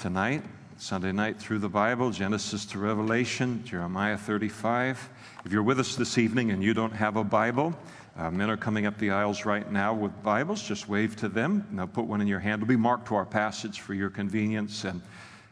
[0.00, 0.42] tonight,
[0.78, 5.10] Sunday night through the Bible, Genesis to Revelation, Jeremiah 35.
[5.44, 7.74] If you're with us this evening and you don't have a Bible,
[8.16, 10.62] uh, men are coming up the aisles right now with Bibles.
[10.62, 11.66] Just wave to them.
[11.70, 12.62] Now put one in your hand.
[12.62, 15.02] It'll be marked to our passage for your convenience, and,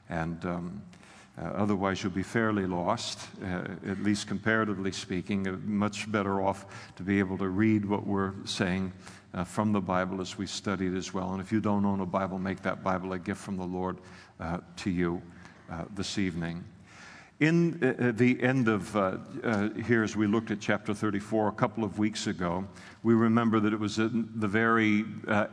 [0.09, 0.83] and um,
[1.39, 5.47] uh, otherwise you'll be fairly lost, uh, at least comparatively speaking.
[5.47, 6.65] Uh, much better off
[6.97, 8.95] to be able to read what we're saying
[9.35, 11.33] uh, from the Bible as we study it as well.
[11.33, 13.99] And if you don't own a Bible, make that Bible a gift from the Lord
[14.41, 15.23] uh, to you
[15.71, 16.65] uh, this evening.
[17.41, 19.19] In uh, uh, the end of uh,
[19.87, 22.67] here, as we looked at chapter 34 a couple of weeks ago,
[23.03, 25.05] we remember that it was at the very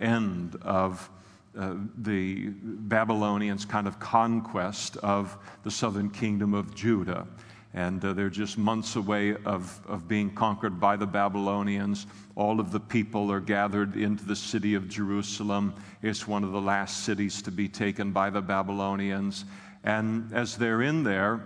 [0.02, 1.10] end of
[1.58, 7.26] uh, the Babylonians' kind of conquest of the southern kingdom of Judah.
[7.76, 12.08] And uh, they're just months away of, of being conquered by the Babylonians.
[12.38, 15.74] All of the people are gathered into the city of Jerusalem.
[16.02, 19.44] It's one of the last cities to be taken by the Babylonians.
[19.84, 21.44] And as they're in there,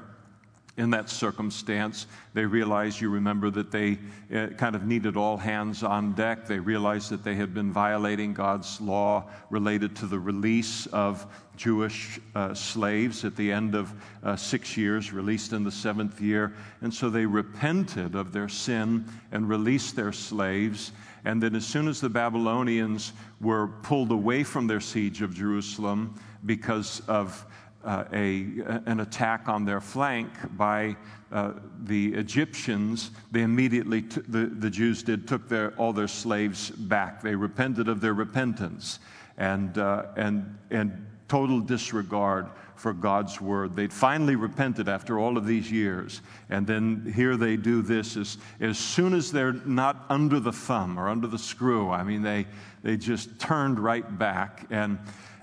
[0.78, 3.98] in that circumstance, they realize you remember, that they
[4.34, 6.48] uh, kind of needed all hands on deck.
[6.48, 11.26] They realized that they had been violating God's law related to the release of
[11.60, 13.94] Jewish uh, slaves at the end of
[14.24, 16.54] uh, six years, released in the seventh year.
[16.82, 20.94] And so they repented of their sin and released their slaves.
[21.26, 26.18] And then, as soon as the Babylonians were pulled away from their siege of Jerusalem
[26.46, 27.46] because of
[27.84, 28.48] uh, a,
[28.86, 30.96] an attack on their flank by
[31.34, 31.52] uh,
[31.84, 37.22] the Egyptians, they immediately, t- the, the Jews did, took their, all their slaves back.
[37.22, 39.00] They repented of their repentance
[39.38, 43.76] and, uh, and, and total disregard for God's word.
[43.76, 46.22] They'd finally repented after all of these years.
[46.50, 51.00] And then here they do this as, as soon as they're not under the thumb
[51.00, 51.90] or under the screw.
[51.90, 52.48] I mean, they,
[52.84, 54.66] they just turned right back.
[54.70, 54.98] And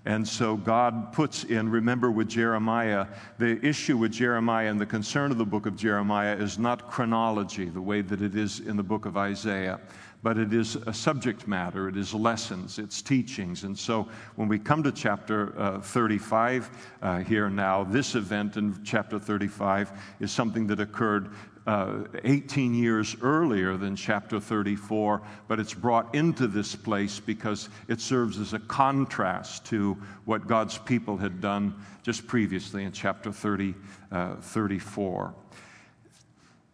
[0.06, 5.32] and so God puts in, remember with Jeremiah, the issue with Jeremiah and the concern
[5.32, 8.84] of the book of Jeremiah is not chronology, the way that it is in the
[8.84, 9.80] book of Isaiah,
[10.26, 13.62] but it is a subject matter, it is lessons, it's teachings.
[13.62, 16.68] And so when we come to chapter uh, 35
[17.00, 21.30] uh, here now, this event in chapter 35 is something that occurred
[21.68, 28.00] uh, 18 years earlier than chapter 34, but it's brought into this place because it
[28.00, 31.72] serves as a contrast to what God's people had done
[32.02, 33.76] just previously in chapter 30,
[34.10, 35.32] uh, 34.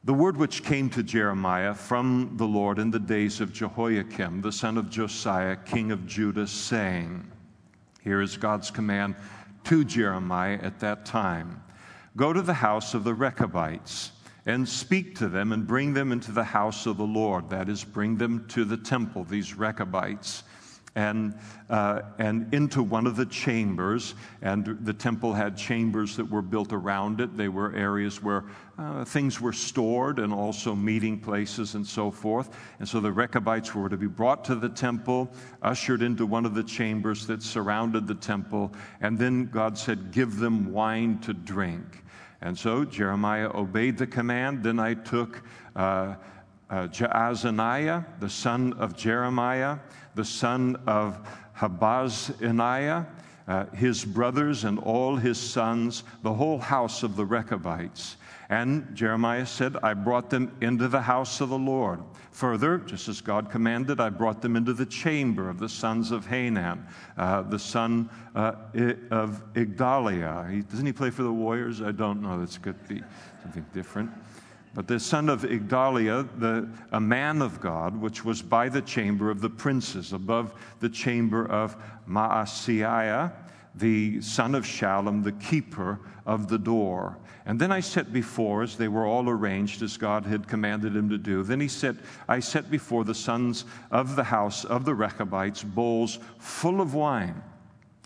[0.04, 4.50] The word which came to Jeremiah from the Lord in the days of Jehoiakim, the
[4.50, 7.30] son of Josiah, king of Judah, saying,
[8.02, 9.14] Here is God's command
[9.64, 11.62] to Jeremiah at that time
[12.16, 14.12] Go to the house of the Rechabites
[14.44, 17.48] and speak to them and bring them into the house of the Lord.
[17.48, 20.42] That is, bring them to the temple, these Rechabites,
[20.94, 21.34] and,
[21.70, 24.14] uh, and into one of the chambers.
[24.42, 27.36] And the temple had chambers that were built around it.
[27.36, 28.44] They were areas where
[28.78, 32.50] uh, things were stored and also meeting places and so forth.
[32.78, 35.32] And so the Rechabites were to be brought to the temple,
[35.62, 40.36] ushered into one of the chambers that surrounded the temple, and then God said, Give
[40.36, 42.02] them wine to drink.
[42.40, 44.64] And so Jeremiah obeyed the command.
[44.64, 45.42] Then I took
[45.76, 46.16] uh,
[46.72, 49.78] uh, Jaazaniah, the son of Jeremiah,
[50.14, 51.18] the son of
[51.56, 53.06] Habazziniah,
[53.48, 58.16] uh, his brothers and all his sons, the whole house of the Rechabites.
[58.48, 62.00] And Jeremiah said, I brought them into the house of the Lord.
[62.32, 66.26] Further, just as God commanded, I brought them into the chamber of the sons of
[66.26, 66.86] Hanan,
[67.16, 68.52] uh, the son uh,
[69.10, 70.50] of Igdaliah.
[70.50, 71.82] He, doesn't he play for the Warriors?
[71.82, 72.38] I don't know.
[72.38, 73.02] That's could be
[73.42, 74.10] something different.
[74.74, 79.30] But the son of Igdaliah, the, a man of God, which was by the chamber
[79.30, 81.76] of the princes, above the chamber of
[82.08, 83.32] Maaseiah,
[83.74, 87.18] the son of Shallum, the keeper of the door.
[87.44, 91.08] And then I set before, as they were all arranged as God had commanded him
[91.10, 94.94] to do, then he said, I set before the sons of the house of the
[94.94, 97.42] Rechabites bowls full of wine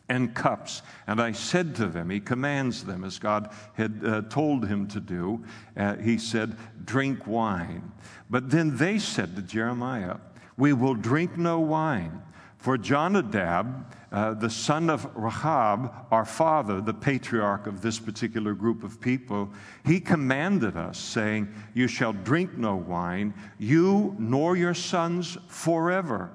[0.08, 0.82] and cups.
[1.06, 5.00] And I said to them, He commands them as God had uh, told him to
[5.00, 5.44] do.
[5.76, 7.92] Uh, he said, Drink wine.
[8.30, 10.16] But then they said to Jeremiah,
[10.56, 12.22] We will drink no wine.
[12.58, 18.82] For Jonadab, uh, the son of Rahab, our father, the patriarch of this particular group
[18.82, 19.50] of people,
[19.84, 26.30] he commanded us, saying, You shall drink no wine, you nor your sons forever.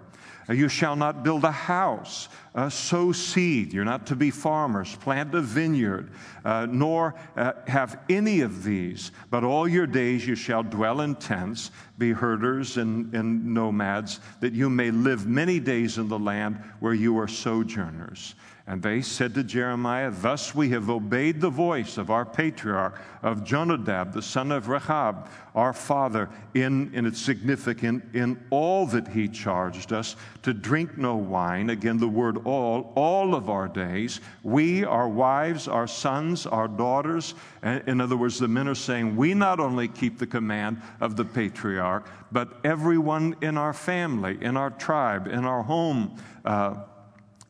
[0.49, 3.73] Uh, you shall not build a house, uh, sow seed.
[3.73, 6.11] You're not to be farmers, plant a vineyard,
[6.43, 9.11] uh, nor uh, have any of these.
[9.29, 14.53] But all your days you shall dwell in tents, be herders and, and nomads, that
[14.53, 18.35] you may live many days in the land where you are sojourners.
[18.71, 23.43] And they said to Jeremiah, Thus we have obeyed the voice of our patriarch, of
[23.43, 29.27] Jonadab, the son of Rechab, our father, in, and it's significant, in all that he
[29.27, 31.69] charged us to drink no wine.
[31.69, 34.21] Again, the word all, all of our days.
[34.41, 37.33] We, our wives, our sons, our daughters.
[37.61, 41.25] In other words, the men are saying, We not only keep the command of the
[41.25, 46.17] patriarch, but everyone in our family, in our tribe, in our home.
[46.45, 46.75] Uh,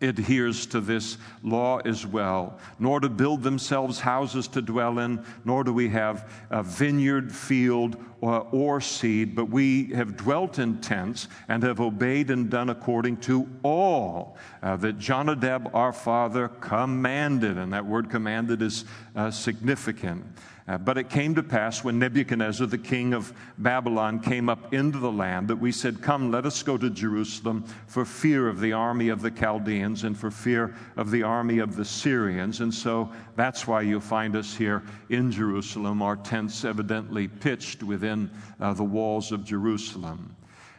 [0.02, 5.64] adheres to this law as well, nor to build themselves houses to dwell in, nor
[5.64, 11.28] do we have a vineyard, field, or, or, seed, but we have dwelt in tents
[11.48, 17.58] and have obeyed and done according to all uh, that Jonadab our father commanded.
[17.58, 20.24] And that word commanded is uh, significant.
[20.72, 25.00] Uh, but it came to pass when Nebuchadnezzar, the king of Babylon, came up into
[25.00, 28.72] the land that we said, Come, let us go to Jerusalem for fear of the
[28.72, 32.62] army of the Chaldeans and for fear of the army of the Syrians.
[32.62, 38.32] And so that's why you'll find us here in Jerusalem, our tents evidently pitched within
[38.62, 40.34] uh, the walls of Jerusalem.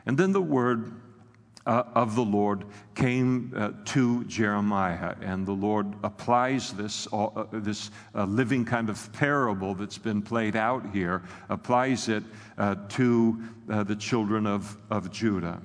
[0.06, 1.01] And then the word
[1.67, 2.64] uh, of the Lord
[2.94, 8.91] came uh, to Jeremiah, and the Lord applies this, uh, uh this uh, living kind
[8.91, 12.25] of parable that's been played out here, applies it
[12.59, 15.61] uh, to the children of, of Judah.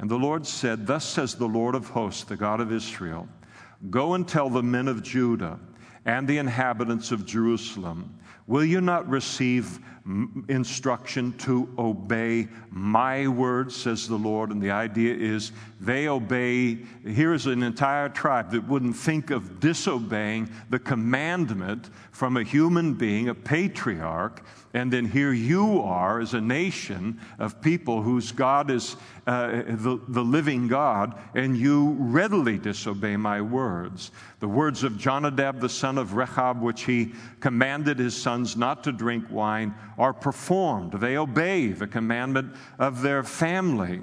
[0.00, 3.28] And the Lord said, Thus says the Lord of hosts, the God of Israel
[3.90, 5.58] Go and tell the men of Judah
[6.04, 9.78] and the inhabitants of Jerusalem, Will you not receive
[10.48, 14.50] instruction to obey my words, says the Lord.
[14.50, 16.78] And the idea is they obey.
[17.06, 22.94] Here is an entire tribe that wouldn't think of disobeying the commandment from a human
[22.94, 24.42] being, a patriarch.
[24.74, 29.98] And then here you are as a nation of people whose God is uh, the,
[30.08, 34.10] the living God, and you readily disobey my words.
[34.40, 38.92] The words of Jonadab, the son of Rechab, which he commanded his sons not to
[38.92, 40.92] drink wine, are performed.
[40.92, 44.02] They obey the commandment of their family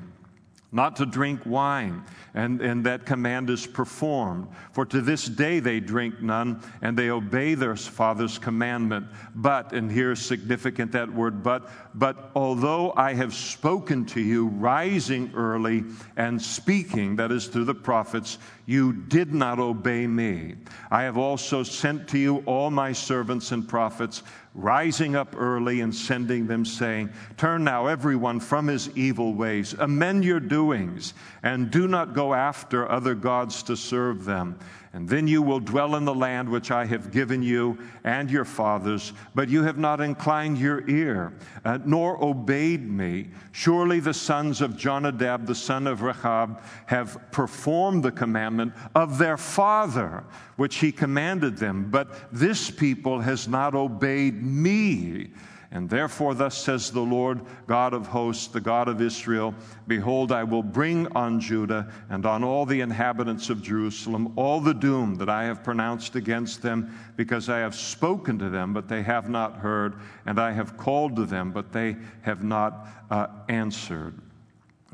[0.72, 2.04] not to drink wine,
[2.34, 4.48] and, and that command is performed.
[4.74, 9.08] For to this day they drink none, and they obey their father's commandment.
[9.36, 15.32] But, and here's significant that word, but, but although I have spoken to you, rising
[15.34, 15.86] early
[16.18, 20.56] and speaking, that is through the prophets, you did not obey me.
[20.92, 24.24] I have also sent to you all my servants and prophets
[24.56, 30.24] rising up early and sending them, saying, Turn now everyone from his evil ways, amend
[30.24, 31.14] your doings,
[31.44, 34.58] and do not go after other gods to serve them.
[34.96, 38.46] And then you will dwell in the land which I have given you and your
[38.46, 41.34] fathers, but you have not inclined your ear,
[41.66, 43.28] uh, nor obeyed me.
[43.52, 49.36] Surely the sons of Jonadab, the son of Rechab, have performed the commandment of their
[49.36, 50.24] father,
[50.56, 51.90] which he commanded them.
[51.92, 55.32] But this people has not obeyed me.
[55.76, 59.54] And therefore, thus says the Lord God of hosts, the God of Israel
[59.88, 64.74] Behold, I will bring on Judah and on all the inhabitants of Jerusalem all the
[64.74, 69.04] doom that I have pronounced against them, because I have spoken to them, but they
[69.04, 69.96] have not heard,
[70.26, 74.18] and I have called to them, but they have not uh, answered.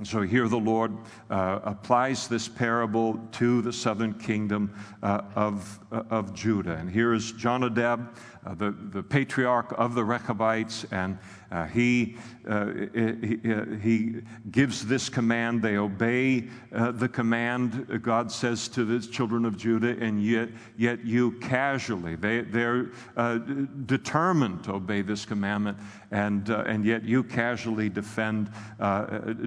[0.02, 0.98] And so here the Lord
[1.30, 4.74] uh, applies this parable to the southern kingdom
[5.04, 6.74] uh, of, uh, of Judah.
[6.74, 8.16] And here is Jonadab
[8.46, 11.18] uh, the, the patriarch of the Rechabites, and
[11.52, 12.18] uh, he,
[12.50, 13.40] uh, he,
[13.82, 14.16] he,
[14.50, 15.62] gives this command.
[15.62, 21.06] They obey uh, the command God says to the children of Judah, and yet, yet
[21.06, 23.38] you casually, they, they're uh,
[23.86, 25.78] determined to obey this commandment,
[26.10, 28.50] and, uh, and yet you casually defend,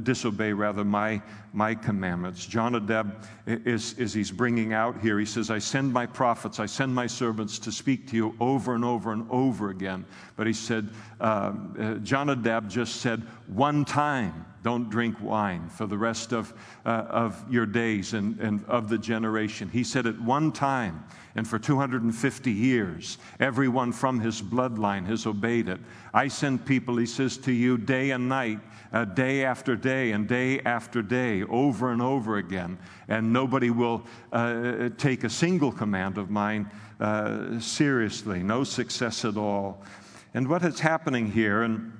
[0.03, 1.21] disobey rather, my,
[1.53, 2.47] my commandments.
[2.47, 6.95] Jonadab is, is he's bringing out here, he says, I send my prophets, I send
[6.95, 10.05] my servants to speak to you over and and over and over again.
[10.37, 15.99] But he said, uh, uh, Jonadab just said, one time, don't drink wine for the
[15.99, 16.55] rest of,
[16.87, 19.69] uh, of your days and, and of the generation.
[19.69, 25.69] He said at one time, and for 250 years, everyone from his bloodline has obeyed
[25.69, 25.81] it.
[26.15, 28.61] I send people, he says, to you day and night,
[28.93, 32.79] uh, day after day, and day after day, over and over again.
[33.09, 36.71] And nobody will uh, take a single command of mine
[37.05, 39.83] uh, seriously, no success at all.
[40.33, 41.93] And what is happening here, and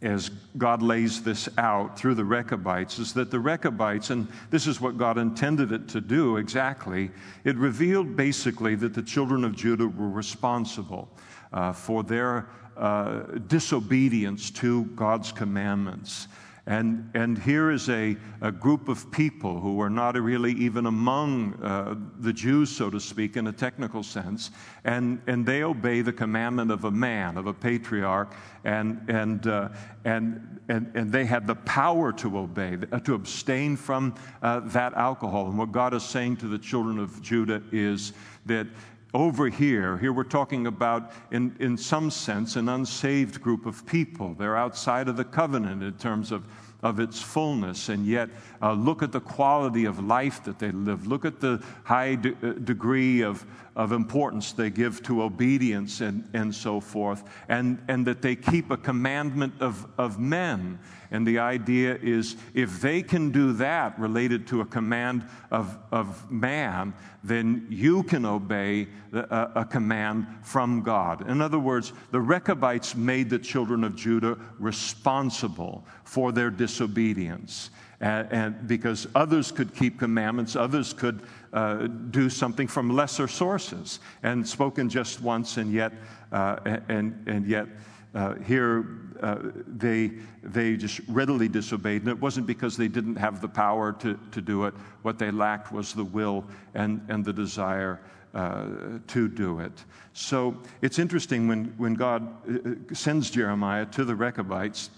[0.00, 4.80] as God lays this out through the Rechabites is that the Rechabites, and this is
[4.80, 7.10] what God intended it to do exactly,
[7.42, 11.08] it revealed basically that the children of Judah were responsible
[11.52, 12.46] uh, for their
[12.76, 16.28] uh, disobedience to God's commandments.
[16.66, 21.54] And, and here is a, a group of people who are not really even among
[21.62, 24.50] uh, the Jews, so to speak, in a technical sense,
[24.84, 29.68] and, and they obey the commandment of a man, of a patriarch, and, and, uh,
[30.06, 34.94] and, and, and they had the power to obey, uh, to abstain from uh, that
[34.94, 35.48] alcohol.
[35.48, 38.14] And what God is saying to the children of Judah is
[38.46, 38.66] that
[39.14, 44.34] over here, here we're talking about, in, in some sense, an unsaved group of people.
[44.34, 46.44] They're outside of the covenant in terms of,
[46.82, 48.28] of its fullness, and yet
[48.60, 51.06] uh, look at the quality of life that they live.
[51.06, 56.28] Look at the high de- uh, degree of, of importance they give to obedience and,
[56.34, 60.76] and so forth, and, and that they keep a commandment of, of men
[61.10, 66.30] and the idea is if they can do that related to a command of, of
[66.30, 71.28] man, then you can obey a, a command from God.
[71.28, 77.70] In other words, the Rechabites made the children of Judah responsible for their disobedience.
[78.00, 84.00] And, and because others could keep commandments, others could uh, do something from lesser sources,
[84.22, 85.92] and spoken just once, and yet,
[86.32, 87.68] uh, and, and yet
[88.14, 88.86] uh, here
[89.20, 92.02] uh, they, they just readily disobeyed.
[92.02, 94.74] And it wasn't because they didn't have the power to, to do it.
[95.02, 96.44] What they lacked was the will
[96.74, 98.00] and, and the desire
[98.34, 98.66] uh,
[99.06, 99.84] to do it.
[100.12, 104.90] So it's interesting when, when God uh, sends Jeremiah to the Rechabites.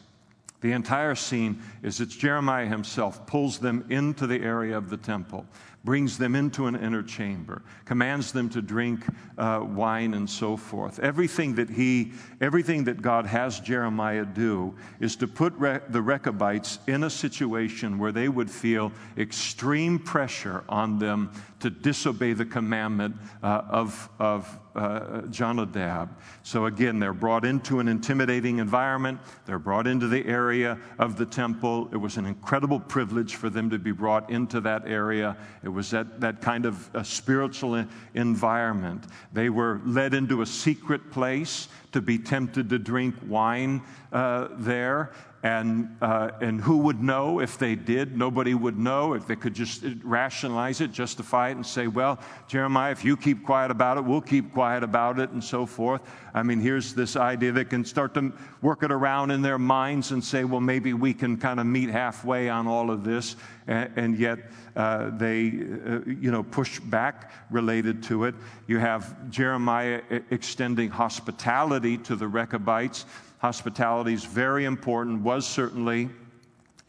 [0.62, 5.46] The entire scene is that Jeremiah himself pulls them into the area of the temple
[5.86, 9.06] brings them into an inner chamber, commands them to drink
[9.38, 10.98] uh, wine and so forth.
[10.98, 16.80] Everything that he, everything that God has Jeremiah do is to put Re- the Rechabites
[16.88, 23.16] in a situation where they would feel extreme pressure on them to disobey the commandment
[23.42, 26.10] uh, of, of uh, Jonadab.
[26.42, 29.20] So again, they're brought into an intimidating environment.
[29.46, 31.88] They're brought into the area of the temple.
[31.92, 35.36] It was an incredible privilege for them to be brought into that area.
[35.64, 39.06] It was that, that kind of spiritual environment.
[39.32, 43.80] They were led into a secret place to be tempted to drink wine
[44.12, 45.12] uh, there.
[45.46, 48.18] And, uh, and who would know if they did?
[48.18, 52.90] Nobody would know if they could just rationalize it, justify it, and say, well, Jeremiah,
[52.90, 56.02] if you keep quiet about it, we'll keep quiet about it, and so forth.
[56.34, 60.10] I mean, here's this idea that can start to work it around in their minds
[60.10, 63.36] and say, well, maybe we can kind of meet halfway on all of this.
[63.68, 68.34] And, and yet uh, they, uh, you know, push back related to it.
[68.66, 73.06] You have Jeremiah extending hospitality to the Rechabites
[73.46, 76.10] Hospitality is very important, was certainly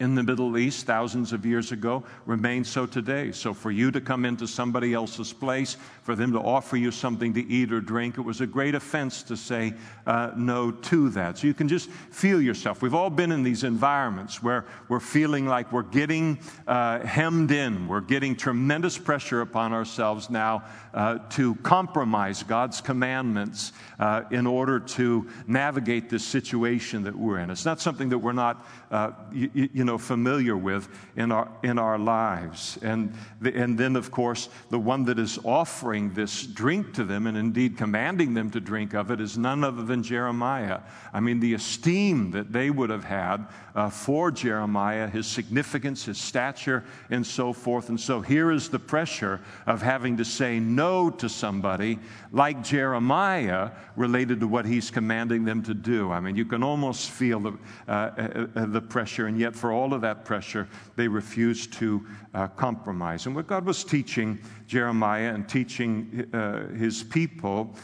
[0.00, 3.32] in the Middle East thousands of years ago remains so today.
[3.32, 7.34] So, for you to come into somebody else's place, for them to offer you something
[7.34, 9.74] to eat or drink, it was a great offense to say
[10.06, 11.38] uh, no to that.
[11.38, 12.80] So, you can just feel yourself.
[12.80, 16.38] We've all been in these environments where we're feeling like we're getting
[16.68, 20.62] uh, hemmed in, we're getting tremendous pressure upon ourselves now
[20.94, 27.50] uh, to compromise God's commandments uh, in order to navigate this situation that we're in.
[27.50, 31.78] It's not something that we're not, uh, you, you know, familiar with in our, in
[31.78, 32.78] our lives.
[32.82, 37.26] And, the, and then, of course, the one that is offering this drink to them
[37.26, 40.80] and indeed commanding them to drink of it is none other than Jeremiah.
[41.12, 46.18] I mean, the esteem that they would have had uh, for Jeremiah, his significance, his
[46.18, 47.88] stature, and so forth.
[47.88, 51.98] And so here is the pressure of having to say no to somebody
[52.32, 56.10] like Jeremiah related to what he's commanding them to do.
[56.10, 59.72] I mean, you can almost feel the, uh, uh, uh the pressure, and yet for
[59.72, 63.26] all of that pressure, they refuse to uh, compromise.
[63.26, 67.74] And what God was teaching Jeremiah and teaching uh, his people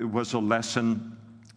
[0.00, 1.16] was a lesson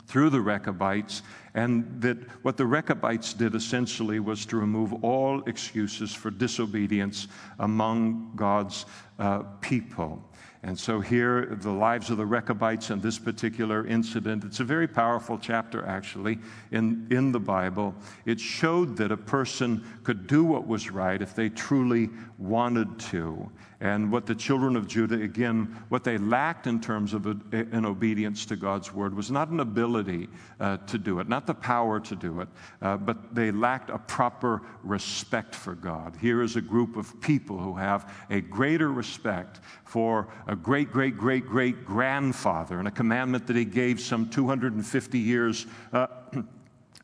[0.09, 1.21] through the Rechabites,
[1.53, 7.27] and that what the Rechabites did essentially was to remove all excuses for disobedience
[7.59, 8.88] among God's
[9.19, 10.23] uh, people.
[10.62, 14.89] And so, here, the lives of the Rechabites and this particular incident, it's a very
[14.89, 16.38] powerful chapter, actually,
[16.72, 17.96] in, in the Bible.
[18.25, 23.51] It showed that a person could do what was right if they truly wanted to.
[23.81, 28.46] And what the children of Judah, again, what they lacked in terms of an obedience
[28.48, 30.27] to God's word was not an ability
[30.60, 32.50] uh, to do it, not the power to do it,
[32.81, 36.17] uh, but they lacked a proper respect for God.
[36.19, 41.17] Here is a group of people who have a greater respect for a great, great,
[41.17, 45.67] great, great grandfather and a commandment that he gave some 250 years.
[45.93, 46.08] Uh,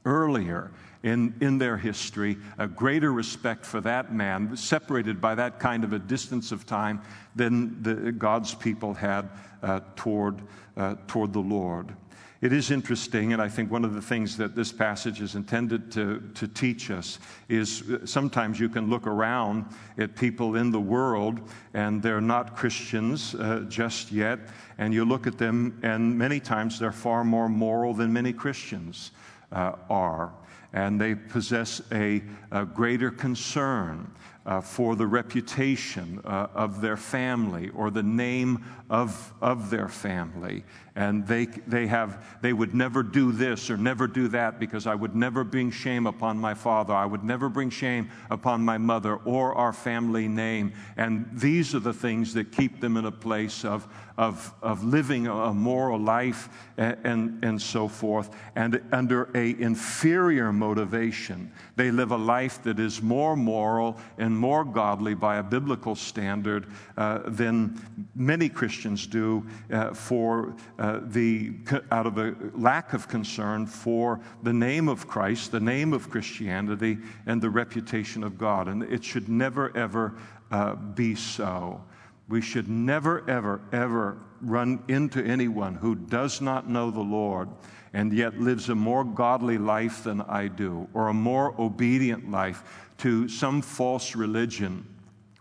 [0.06, 0.72] earlier
[1.04, 5.94] in, in their history, a greater respect for that man, separated by that kind of
[5.94, 7.02] a distance of time
[7.36, 9.30] than the, God's people had
[9.62, 10.42] uh, toward,
[10.78, 11.96] uh, toward the Lord.
[12.42, 15.92] It is interesting, and I think one of the things that this passage is intended
[15.94, 17.20] to, to teach us
[17.50, 19.66] is uh, sometimes you can look around
[19.98, 21.40] at people in the world
[21.74, 24.40] and they're not Christians uh, just yet,
[24.78, 29.12] and you look at them, and many times they're far more moral than many Christians
[29.52, 30.34] are.
[30.74, 32.22] And they possess a,
[32.52, 34.12] a greater concern
[34.46, 40.64] uh, for the reputation uh, of their family or the name of, of their family.
[40.96, 44.96] And they, they, have, they would never do this or never do that because I
[44.96, 46.94] would never bring shame upon my father.
[46.94, 50.72] I would never bring shame upon my mother or our family name.
[50.96, 53.88] And these are the things that keep them in a place of,
[54.18, 56.48] of, of living a moral life
[56.78, 58.30] and, and, and so forth.
[58.56, 64.64] And under a inferior motivation, they live a life that is more moral and more
[64.64, 67.82] godly by a biblical standard uh, than
[68.16, 71.54] many Christians do uh, for uh, the,
[71.92, 76.98] out of a lack of concern for the name of Christ, the name of Christianity,
[77.26, 78.68] and the reputation of God.
[78.68, 80.16] And it should never, ever
[80.52, 81.84] uh, be so.
[82.28, 87.50] We should never, ever, ever run into anyone who does not know the Lord
[87.94, 92.92] and yet lives a more godly life than I do, or a more obedient life
[92.98, 94.86] to some false religion,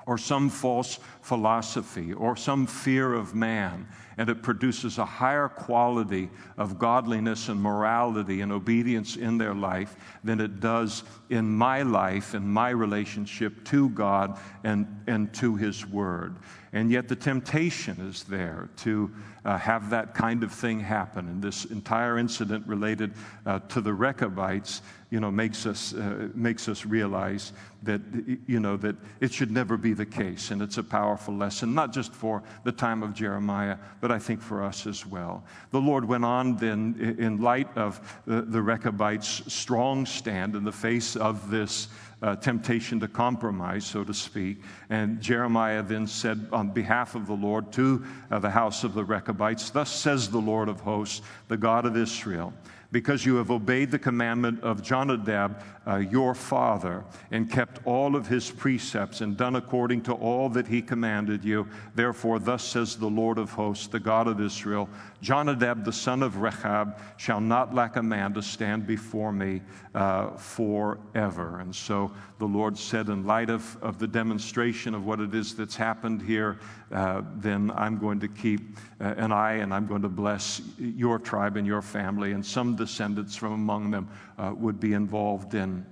[0.06, 6.30] or some false philosophy, or some fear of man and it produces a higher quality
[6.56, 12.35] of godliness and morality and obedience in their life than it does in my life
[12.35, 16.37] and my relationship to God and, and to His Word.
[16.73, 21.28] And yet the temptation is there to uh, have that kind of thing happen.
[21.28, 23.12] And this entire incident related
[23.47, 28.00] uh, to the Rechabites, you know, makes us, uh, makes us realize that,
[28.46, 30.50] you know, that it should never be the case.
[30.50, 34.40] And it's a powerful lesson, not just for the time of Jeremiah, but I think
[34.40, 35.44] for us as well.
[35.70, 40.73] The Lord went on then, in light of the, the Rechabites' strong stand in the
[40.73, 41.88] face of this
[42.23, 44.62] uh, temptation to compromise, so to speak.
[44.88, 49.04] And Jeremiah then said on behalf of the Lord to uh, the house of the
[49.04, 52.54] Rechabites, Thus says the Lord of hosts, the God of Israel
[52.94, 57.02] because you have obeyed the commandment of Jonadab, uh, your father,
[57.33, 61.66] and kept all of his precepts and done according to all that he commanded you.
[61.96, 64.88] Therefore, thus says the Lord of hosts, the God of Israel
[65.24, 69.62] Jonadab, the son of Rechab, shall not lack a man to stand before me
[69.94, 71.60] uh, forever.
[71.60, 75.56] And so the Lord said, in light of, of the demonstration of what it is
[75.56, 76.58] that's happened here,
[76.92, 81.18] uh, then I'm going to keep uh, an eye and I'm going to bless your
[81.18, 85.87] tribe and your family, and some descendants from among them uh, would be involved in,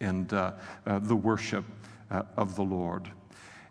[0.00, 1.64] in uh, uh, the worship
[2.36, 3.10] of the Lord.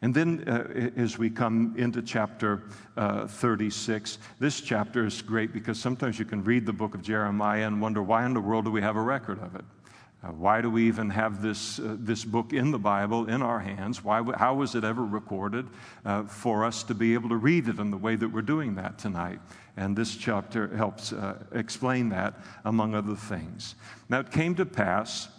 [0.02, 2.64] And then, uh, as we come into chapter
[2.96, 7.66] uh, 36, this chapter is great because sometimes you can read the book of Jeremiah
[7.66, 9.66] and wonder why in the world do we have a record of it?
[10.24, 13.60] Uh, why do we even have this, uh, this book in the Bible in our
[13.60, 14.04] hands?
[14.04, 15.68] Why, how was it ever recorded
[16.06, 18.76] uh, for us to be able to read it in the way that we're doing
[18.76, 19.40] that tonight?
[19.78, 22.34] And this chapter helps uh, explain that,
[22.66, 23.76] among other things.
[24.10, 25.30] Now, it came to pass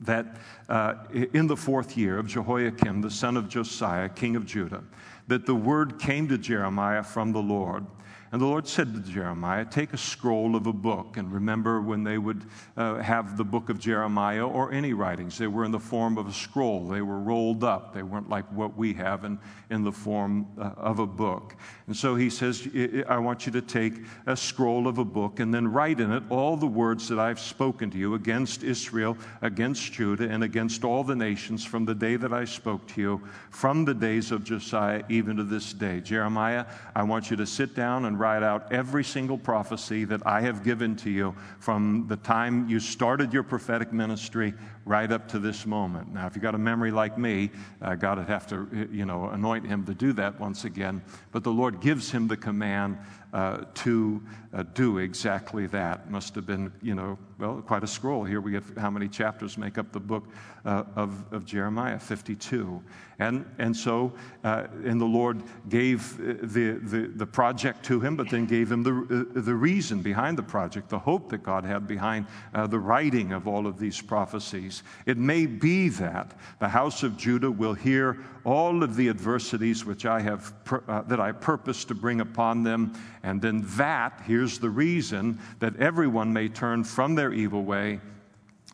[0.00, 0.36] that
[0.68, 4.82] uh, in the fourth year of Jehoiakim, the son of Josiah, king of Judah,
[5.28, 7.86] that the word came to Jeremiah from the Lord
[8.32, 11.16] and the Lord said to Jeremiah, Take a scroll of a book.
[11.16, 12.44] And remember when they would
[12.76, 16.28] uh, have the book of Jeremiah or any writings, they were in the form of
[16.28, 16.86] a scroll.
[16.86, 17.92] They were rolled up.
[17.92, 21.56] They weren't like what we have in, in the form uh, of a book.
[21.88, 22.68] And so he says,
[23.08, 23.94] I want you to take
[24.26, 27.40] a scroll of a book and then write in it all the words that I've
[27.40, 32.14] spoken to you against Israel, against Judah, and against all the nations from the day
[32.14, 36.00] that I spoke to you, from the days of Josiah even to this day.
[36.00, 36.64] Jeremiah,
[36.94, 40.62] I want you to sit down and write out every single prophecy that I have
[40.62, 44.52] given to you from the time you started your prophetic ministry
[44.84, 46.12] right up to this moment.
[46.12, 49.30] Now, if you got a memory like me, uh, God would have to, you know,
[49.30, 51.00] anoint him to do that once again.
[51.32, 52.98] But the Lord gives him the command
[53.32, 56.10] uh, to uh, do exactly that.
[56.10, 58.22] Must have been, you know, well, quite a scroll.
[58.22, 60.24] Here we have how many chapters make up the book
[60.64, 62.82] uh, of, of Jeremiah 52.
[63.18, 64.12] And, and so,
[64.44, 68.82] uh, and the Lord gave the, the, the project to him, but then gave him
[68.82, 68.92] the,
[69.36, 73.32] uh, the reason behind the project, the hope that God had behind uh, the writing
[73.32, 74.82] of all of these prophecies.
[75.06, 80.06] It may be that the house of Judah will hear all of the adversities which
[80.06, 80.52] I have,
[80.88, 85.76] uh, that I purpose to bring upon them And then that, here's the reason, that
[85.76, 88.00] everyone may turn from their evil way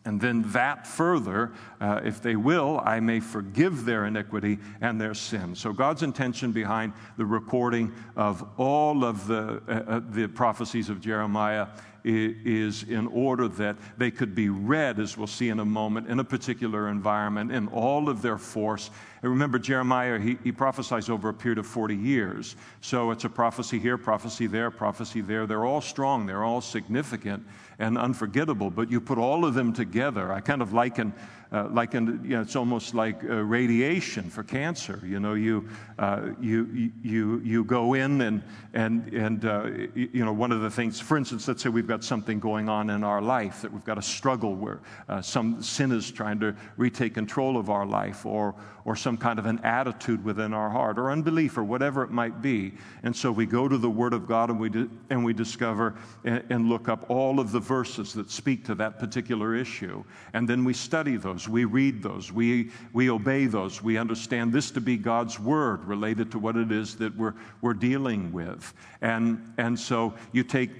[0.07, 5.13] and then that further, uh, if they will, I may forgive their iniquity and their
[5.13, 5.53] sin.
[5.53, 11.01] So God's intention behind the recording of all of the, uh, uh the prophecies of
[11.01, 11.67] Jeremiah
[12.07, 16.19] is in order that they could be read, as we'll see in a moment, in
[16.19, 18.89] a particular environment in all of their force.
[19.21, 22.55] And remember, Jeremiah, he, he prophesies over a period of 40 years.
[22.81, 25.45] So it's a prophecy here, prophecy there, prophecy there.
[25.45, 27.45] They're all strong, they're all significant
[27.79, 30.31] and unforgettable, but you put all of them together.
[30.31, 31.13] I kind of liken
[31.51, 35.01] uh, like you know, it's almost like uh, radiation for cancer.
[35.05, 40.33] You know, you, uh, you, you, you go in and, and, and uh, you know,
[40.33, 43.21] one of the things, for instance, let's say we've got something going on in our
[43.21, 44.79] life that we've got a struggle where
[45.09, 48.55] uh, some sin is trying to retake control of our life or,
[48.87, 52.41] or some kind of an attitude within our heart or unbelief or whatever it might
[52.41, 52.73] be.
[53.03, 55.95] And so we go to the Word of God and we, di- and we discover
[56.23, 60.05] and, and look up all of the verses that speak to that particular issue.
[60.33, 64.71] And then we study those we read those, we, we obey those, we understand this
[64.71, 68.73] to be God's word related to what it is that we're, we're dealing with.
[69.01, 70.71] And, and so you take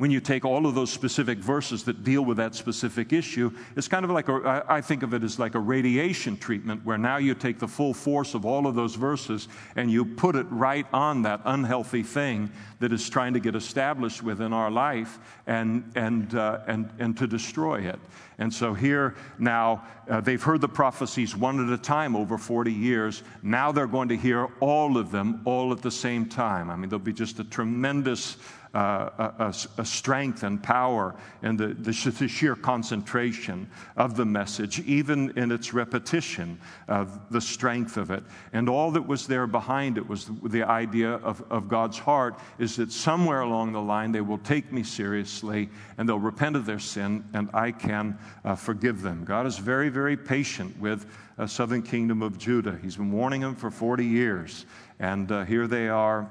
[0.00, 3.86] when you take all of those specific verses that deal with that specific issue, it's
[3.86, 7.18] kind of like a, I think of it as like a radiation treatment where now
[7.18, 10.86] you take the full force of all of those verses and you put it right
[10.94, 16.34] on that unhealthy thing that is trying to get established within our life and, and,
[16.34, 18.00] uh, and, and to destroy it.
[18.38, 22.72] And so here now, uh, they've heard the prophecies one at a time over 40
[22.72, 23.22] years.
[23.42, 26.70] Now they're going to hear all of them all at the same time.
[26.70, 28.38] I mean, there'll be just a tremendous
[28.74, 35.36] uh, a, a, strength and power and the, the, sheer concentration of the message, even
[35.36, 36.56] in its repetition,
[36.86, 38.22] of the strength of it.
[38.52, 42.76] And all that was there behind it was the idea of, of God's heart is
[42.76, 46.78] that somewhere along the line they will take me seriously and they'll repent of their
[46.78, 49.24] sin and I can uh, forgive them.
[49.24, 51.06] God is very, very patient with
[51.38, 52.78] a southern kingdom of Judah.
[52.80, 54.64] He's been warning them for 40 years.
[55.00, 56.30] And uh, here they are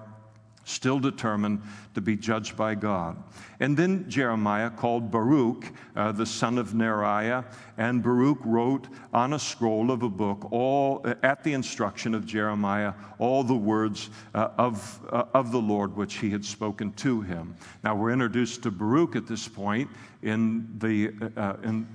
[0.69, 1.61] still determined
[1.95, 3.21] to be judged by God.
[3.59, 7.43] And then Jeremiah called Baruch, uh, the son of Neriah,
[7.77, 12.93] and Baruch wrote on a scroll of a book, all at the instruction of Jeremiah,
[13.17, 17.55] all the words uh, of, uh, of the Lord which he had spoken to him.
[17.83, 19.89] Now we're introduced to Baruch at this point
[20.21, 21.87] in the, uh, in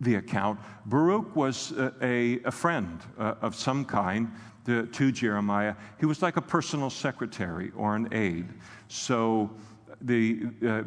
[0.00, 0.60] the account.
[0.86, 4.30] Baruch was a, a friend uh, of some kind
[4.66, 5.74] to, to Jeremiah.
[5.98, 8.48] He was like a personal secretary or an aide.
[8.88, 9.50] So
[10.04, 10.82] the, uh,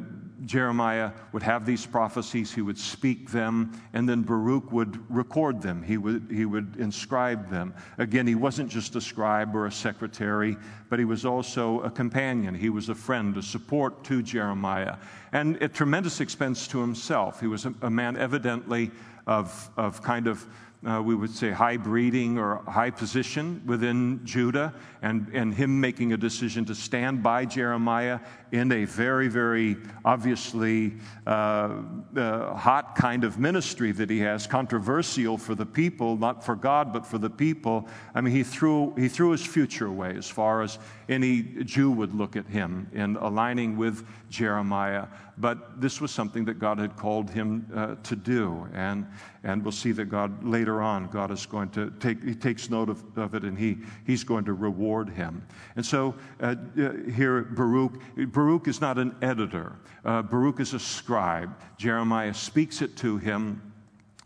[0.45, 5.83] Jeremiah would have these prophecies, he would speak them, and then Baruch would record them.
[5.83, 7.73] He would, he would inscribe them.
[7.97, 10.57] Again, he wasn't just a scribe or a secretary,
[10.89, 12.53] but he was also a companion.
[12.53, 14.97] He was a friend, a support to Jeremiah,
[15.31, 17.39] and at tremendous expense to himself.
[17.39, 18.91] He was a, a man evidently
[19.27, 20.45] of, of kind of
[20.85, 26.13] uh, we would say, high breeding or high position within Judah, and, and him making
[26.13, 28.19] a decision to stand by Jeremiah
[28.51, 30.93] in a very, very obviously
[31.25, 31.81] uh,
[32.15, 36.93] uh, hot kind of ministry that he has, controversial for the people, not for God,
[36.93, 37.87] but for the people.
[38.13, 40.77] I mean, he threw, he threw his future away as far as
[41.09, 45.07] any Jew would look at him in aligning with Jeremiah.
[45.37, 48.67] But this was something that God had called him uh, to do.
[48.73, 49.05] And,
[49.43, 52.89] and we'll see that God, later on, God is going to take, he takes note
[52.89, 55.45] of, of it and he, he's going to reward him.
[55.75, 57.93] And so uh, uh here, Baruch,
[58.31, 61.53] Baruch is not an editor, uh, Baruch is a scribe.
[61.77, 63.61] Jeremiah speaks it to him.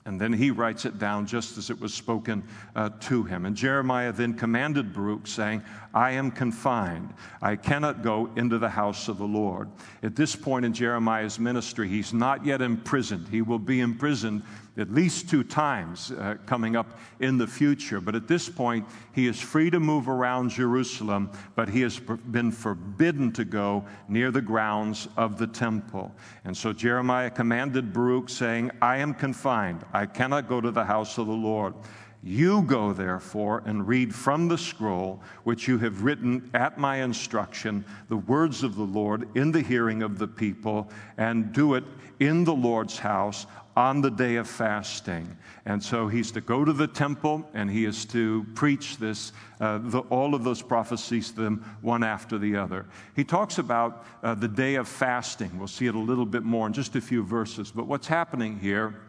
[0.05, 2.43] And then he writes it down just as it was spoken
[2.75, 3.45] uh, to him.
[3.45, 5.61] And Jeremiah then commanded Baruch, saying,
[5.93, 7.13] I am confined.
[7.41, 9.69] I cannot go into the house of the Lord.
[10.03, 13.27] At this point in Jeremiah's ministry, he's not yet imprisoned.
[13.29, 14.43] He will be imprisoned
[14.77, 17.99] at least two times uh, coming up in the future.
[17.99, 22.51] But at this point, he is free to move around Jerusalem, but he has been
[22.51, 26.13] forbidden to go near the grounds of the temple.
[26.45, 29.83] And so Jeremiah commanded Baruch, saying, I am confined.
[29.91, 31.73] I cannot go to the house of the Lord.
[32.21, 37.85] You go, therefore, and read from the scroll which you have written at my instruction
[38.09, 41.85] the words of the Lord in the hearing of the people, and do it
[42.19, 43.45] in the Lord's house
[43.77, 45.37] on the day of fasting.
[45.65, 49.77] And so he's to go to the temple and he is to preach this, uh,
[49.81, 52.85] the, all of those prophecies to them one after the other.
[53.15, 55.57] He talks about uh, the day of fasting.
[55.57, 57.71] We'll see it a little bit more in just a few verses.
[57.71, 58.99] But what's happening here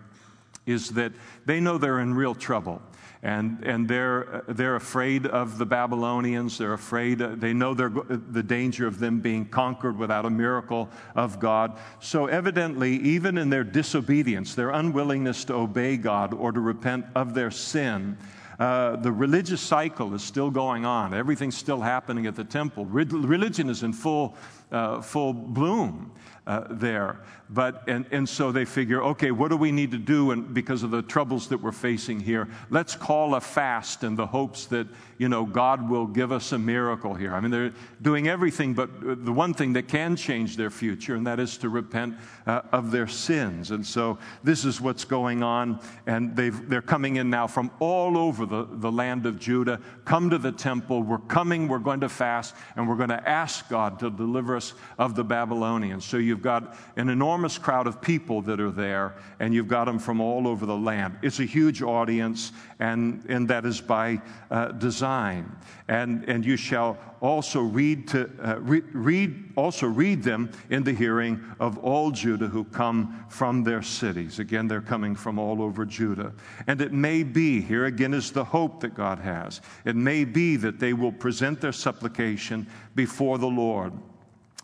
[0.66, 1.12] is that
[1.46, 2.81] they know they're in real trouble
[3.23, 6.57] and, and they're, they're afraid of the Babylonians.
[6.57, 11.79] They're afraid, they know the danger of them being conquered without a miracle of God.
[12.01, 17.35] So, evidently, even in their disobedience, their unwillingness to obey God or to repent of
[17.35, 18.17] their sin,
[18.59, 21.15] uh, the religious cycle is still going on.
[21.15, 22.85] Everything's still happening at the temple.
[22.85, 24.35] Re- religion is in full,
[24.71, 26.13] uh, full bloom
[26.47, 27.21] uh, there.
[27.53, 30.85] But, and, and so they figure, okay, what do we need to do and because
[30.85, 32.49] of the troubles that we're facing here?
[32.71, 34.87] Let's call a fast in the hopes that,
[35.19, 37.35] you know, God will give us a miracle here.
[37.35, 38.89] I mean, they're doing everything but
[39.25, 42.15] the one thing that can change their future, and that is to repent
[42.47, 43.73] uh, of their sins.
[43.73, 45.81] And so this is what's going on.
[46.07, 49.81] And they've, they're coming in now from all over the, the land of Judah.
[50.05, 51.03] Come to the temple.
[51.03, 51.67] We're coming.
[51.67, 52.55] We're going to fast.
[52.77, 56.05] And we're going to ask God to deliver us of the Babylonians.
[56.05, 59.87] So you've got an enormous enormous crowd of people that are there, and you've got
[59.87, 61.16] them from all over the land.
[61.22, 65.50] It's a huge audience, and, and that is by uh, design.
[65.88, 70.92] And, and you shall also read, to, uh, re- read, also read them in the
[70.92, 74.38] hearing of all Judah who come from their cities.
[74.38, 76.35] Again, they're coming from all over Judah.
[76.66, 80.57] And it may be, here again is the hope that God has, it may be
[80.57, 83.94] that they will present their supplication before the Lord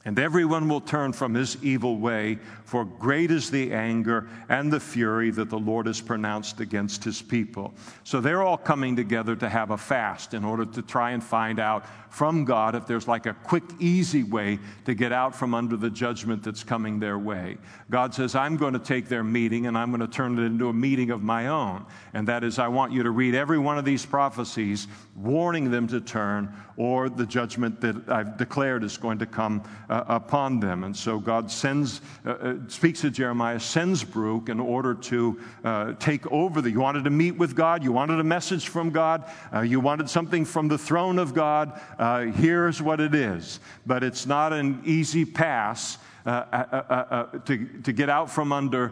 [0.06, 4.78] and everyone will turn from his evil way, for great is the anger and the
[4.78, 7.74] fury that the Lord has pronounced against his people.
[8.04, 11.58] So they're all coming together to have a fast in order to try and find
[11.58, 15.76] out from God if there's like a quick, easy way to get out from under
[15.76, 17.58] the judgment that's coming their way.
[17.90, 20.68] God says, I'm going to take their meeting and I'm going to turn it into
[20.68, 21.84] a meeting of my own.
[22.14, 25.88] And that is, I want you to read every one of these prophecies, warning them
[25.88, 29.62] to turn, or the judgment that I've declared is going to come.
[29.88, 30.84] Uh, uh, upon them.
[30.84, 35.92] And so God sends, uh, uh, speaks to Jeremiah, sends Baruch in order to uh,
[35.94, 36.70] take over the.
[36.70, 40.10] You wanted to meet with God, you wanted a message from God, uh, you wanted
[40.10, 41.80] something from the throne of God.
[41.98, 43.60] Uh, here's what it is.
[43.86, 45.98] But it's not an easy pass.
[46.26, 48.88] Uh, uh, uh, to, to get out from under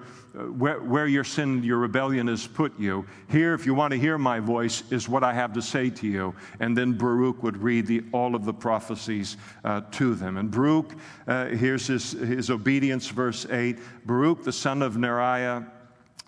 [0.56, 3.04] where, where your sin, your rebellion has put you.
[3.28, 6.06] Here, if you want to hear my voice, is what I have to say to
[6.06, 6.32] you.
[6.60, 10.36] And then Baruch would read the, all of the prophecies to them.
[10.36, 10.92] And Baruch,
[11.26, 15.68] here's his, his obedience, verse 8 Baruch, the son of Neriah,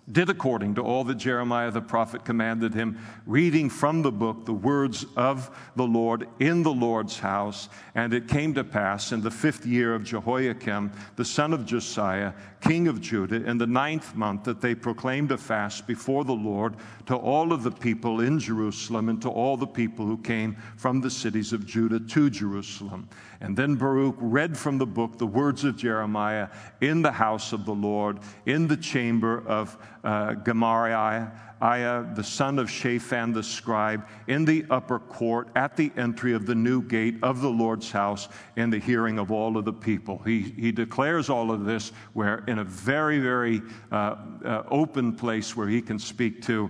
[0.09, 4.53] did according to all that Jeremiah the prophet commanded him, reading from the book the
[4.53, 7.67] words of the Lord in the Lord's house.
[7.93, 12.33] And it came to pass in the fifth year of Jehoiakim, the son of Josiah,
[12.67, 16.75] king of Judah, in the ninth month, that they proclaimed a fast before the Lord
[17.05, 20.99] to all of the people in Jerusalem and to all the people who came from
[20.99, 23.07] the cities of Judah to Jerusalem.
[23.39, 26.49] And then Baruch read from the book the words of Jeremiah
[26.81, 31.27] in the house of the Lord, in the chamber of uh, Gemariah,
[31.59, 36.55] the son of Shaphan the scribe, in the upper court at the entry of the
[36.55, 40.19] new gate of the Lord's house, in the hearing of all of the people.
[40.19, 44.15] He, he declares all of this where in a very, very uh,
[44.45, 46.69] uh, open place where he can speak to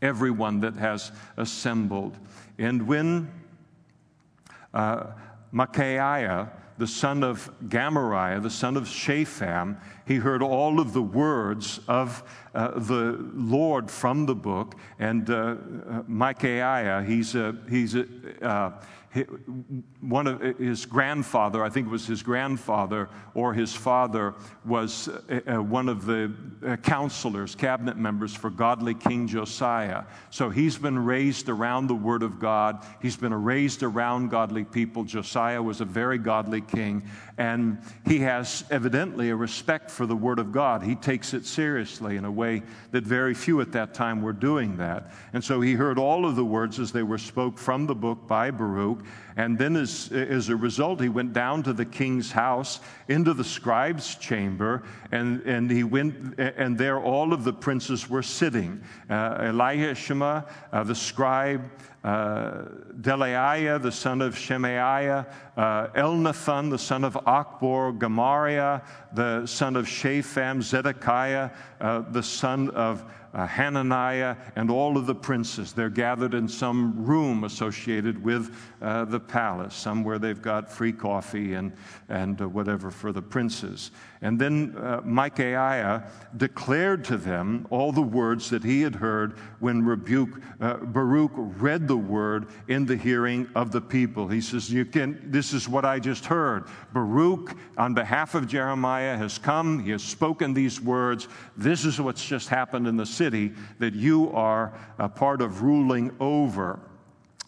[0.00, 2.16] everyone that has assembled.
[2.58, 3.30] And when
[4.74, 5.08] uh,
[5.52, 11.80] Micaiah, the son of Gemariah, the son of Shaphan, he heard all of the words
[11.88, 12.22] of
[12.54, 14.76] uh, the Lord from the book.
[14.98, 18.06] And uh, uh Micaiah, he's a, he's a,
[18.40, 18.72] uh,
[20.00, 25.40] one of his grandfather, I think it was his grandfather or his father, was uh,
[25.46, 26.32] uh, one of the
[26.66, 30.04] uh, counselors, cabinet members for godly King Josiah.
[30.30, 32.84] So he's been raised around the Word of God.
[33.00, 35.04] He's been raised around godly people.
[35.04, 40.38] Josiah was a very godly king, and he has evidently a respect for the Word
[40.38, 40.82] of God.
[40.82, 44.76] He takes it seriously in a way that very few at that time were doing
[44.76, 45.12] that.
[45.32, 48.26] And so he heard all of the words as they were spoke from the book
[48.26, 48.98] by Baruch.
[49.38, 53.44] And then, as, as a result, he went down to the king's house, into the
[53.44, 58.82] scribe's chamber, and, and he went, and there all of the princes were sitting.
[59.08, 61.70] Uh, Elishama, uh, the scribe,
[62.02, 62.64] uh,
[63.00, 65.24] the son of Shemaiah,
[65.56, 68.80] uh, Elnathan, the son of Achbor, Gemariah,
[69.12, 75.14] the son of Shaphan, Zedekiah, uh, the son of uh, Hananiah, and all of the
[75.14, 75.72] princes.
[75.72, 81.54] They're gathered in some room associated with uh, the palace, somewhere they've got free coffee
[81.54, 81.72] and,
[82.08, 83.90] and uh, whatever for the princes.
[84.20, 86.04] And then uh, Micaiah
[86.36, 91.86] declared to them all the words that he had heard when Rebuke, uh, Baruch read
[91.86, 94.26] the word in the hearing of the people.
[94.26, 96.64] He says, you can, This is what I just heard.
[96.92, 99.78] Baruch, on behalf of Jeremiah, has come.
[99.78, 101.28] He has spoken these words.
[101.56, 106.10] This is what's just happened in the city that you are a part of ruling
[106.20, 106.78] over.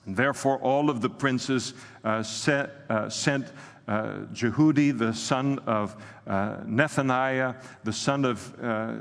[0.07, 3.47] And therefore, all of the princes uh, set, uh, sent
[3.87, 7.55] uh, Jehudi, the son of uh, Nethaniah,
[7.85, 8.95] the son of uh.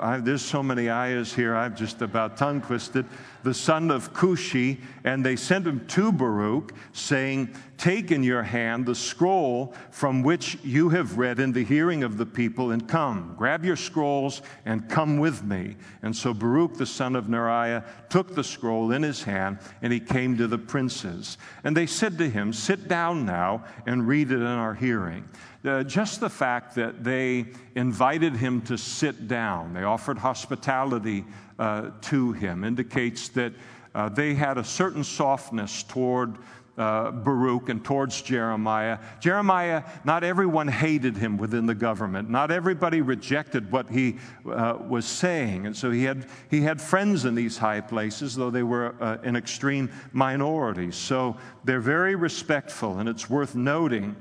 [0.00, 3.04] I, there's so many ayahs here, I'm just about tongue twisted
[3.42, 8.84] the son of Cushi, and they sent him to Baruch, saying, Take in your hand
[8.84, 13.34] the scroll from which you have read in the hearing of the people, and come.
[13.38, 15.76] Grab your scrolls and come with me.
[16.02, 20.00] And so Baruch, the son of Neriah, took the scroll in his hand, and he
[20.00, 21.38] came to the princes.
[21.64, 25.24] And they said to him, Sit down now and read it in our hearing.
[25.64, 31.24] Uh, just the fact that they invited him to sit down, they offered hospitality
[31.60, 33.52] uh, to him indicates that
[33.94, 36.38] uh, they had a certain softness toward
[36.78, 38.98] uh, Baruch and towards Jeremiah.
[39.20, 42.30] Jeremiah, not everyone hated him within the government.
[42.30, 44.16] Not everybody rejected what he
[44.50, 45.66] uh, was saying.
[45.66, 49.18] And so he had, he had friends in these high places, though they were uh,
[49.22, 50.90] an extreme minority.
[50.90, 54.16] So they're very respectful, and it's worth noting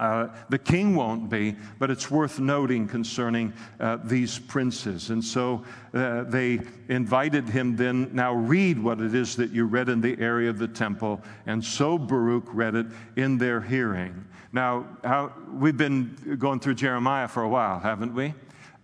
[0.00, 5.10] uh, the king won't be, but it's worth noting concerning uh, these princes.
[5.10, 9.90] And so uh, they invited him then, now read what it is that you read
[9.90, 11.20] in the area of the temple.
[11.46, 12.86] And so Baruch read it
[13.16, 14.24] in their hearing.
[14.52, 18.32] Now, how, we've been going through Jeremiah for a while, haven't we?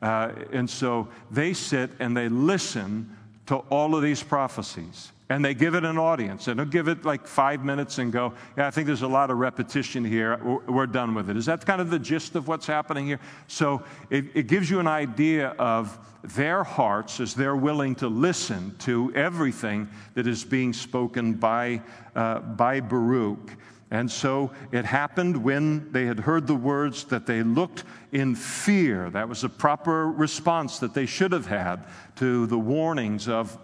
[0.02, 5.54] Uh, and so they sit and they listen to all of these prophecies and they
[5.54, 6.46] give it an audience.
[6.48, 9.30] And they'll give it like five minutes and go yeah i think there's a lot
[9.30, 10.38] of repetition here.
[10.66, 11.36] We're done with it.
[11.36, 13.20] Is that kind of the gist of what's happening here?
[13.46, 15.98] So it, it gives you an idea of
[16.34, 21.82] their hearts as they're willing to listen to everything that is being spoken by,
[22.14, 23.56] uh, by baruch.
[23.90, 29.10] And so it happened when they had heard the words that they looked in fear.
[29.10, 31.84] That was a proper response that they should have had
[32.16, 33.56] to the warnings of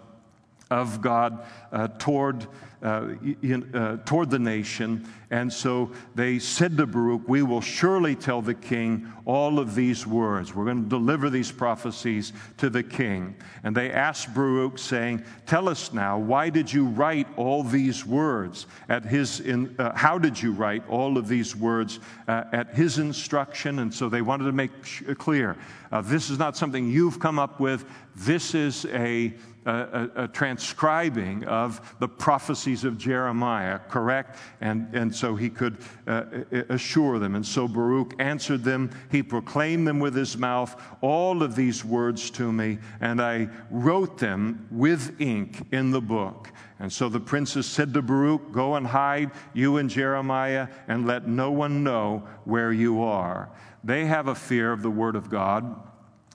[0.73, 2.47] of God uh, toward,
[2.81, 3.09] uh,
[3.41, 5.07] in, uh, toward the nation.
[5.29, 10.05] And so they said to Baruch, We will surely tell the king all of these
[10.05, 10.53] words.
[10.53, 13.35] We're going to deliver these prophecies to the king.
[13.63, 18.65] And they asked Baruch, saying, Tell us now, why did you write all these words
[18.89, 22.97] at his, in, uh, how did you write all of these words uh, at his
[22.97, 23.79] instruction?
[23.79, 24.71] And so they wanted to make
[25.17, 25.55] clear
[25.93, 29.31] uh, this is not something you've come up with, this is a
[29.65, 34.37] a, a, transcribing of the prophecies of Jeremiah, correct?
[34.61, 36.23] And, and so he could uh,
[36.69, 37.35] assure them.
[37.35, 38.91] And so Baruch answered them.
[39.11, 44.17] He proclaimed them with his mouth, all of these words to me, and I wrote
[44.17, 46.49] them with ink in the book.
[46.79, 51.27] And so the princes said to Baruch, Go and hide, you and Jeremiah, and let
[51.27, 53.49] no one know where you are.
[53.83, 55.92] They have a fear of the word of God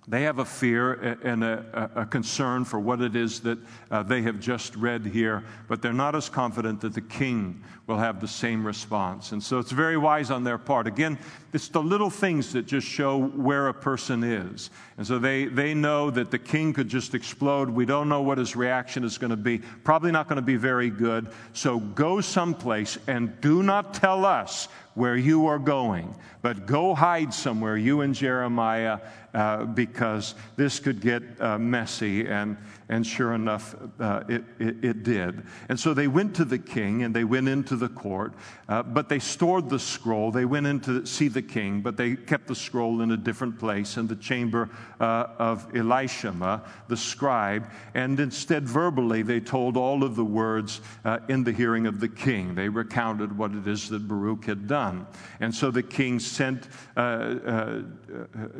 [0.08, 3.58] they have a fear and a, a, concern for what it is that
[3.90, 7.96] uh, they have just read here, but they're not as confident that the king will
[7.96, 9.32] have the same response.
[9.32, 10.86] And so it's very wise on their part.
[10.86, 11.18] Again,
[11.54, 14.68] it's the little things that just show where a person is.
[14.98, 17.70] And so they, they know that the king could just explode.
[17.70, 19.58] We don't know what his reaction is going to be.
[19.84, 21.28] Probably not going to be very good.
[21.54, 27.32] So go someplace and do not tell us where you are going, but go hide
[27.32, 28.98] somewhere, you and Jeremiah,
[29.32, 32.26] uh, because this could get uh, messy.
[32.26, 32.58] And,
[32.90, 35.42] and sure enough, uh, it, it, it, did.
[35.68, 38.32] And so they went to the king and they went into the court,
[38.68, 40.30] uh, but they stored the scroll.
[40.30, 43.58] They went in to see the king, but they kept the scroll in a different
[43.58, 44.70] place in the chamber
[45.00, 47.70] uh, of Elishama, the scribe.
[47.94, 52.08] And instead, verbally, they told all of the words uh, in the hearing of the
[52.08, 52.54] king.
[52.54, 55.06] They recounted what it is that Baruch had done.
[55.40, 57.82] And so the king sent uh, uh,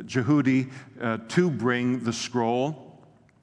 [0.03, 0.69] Jehudi
[1.29, 2.88] to bring the scroll.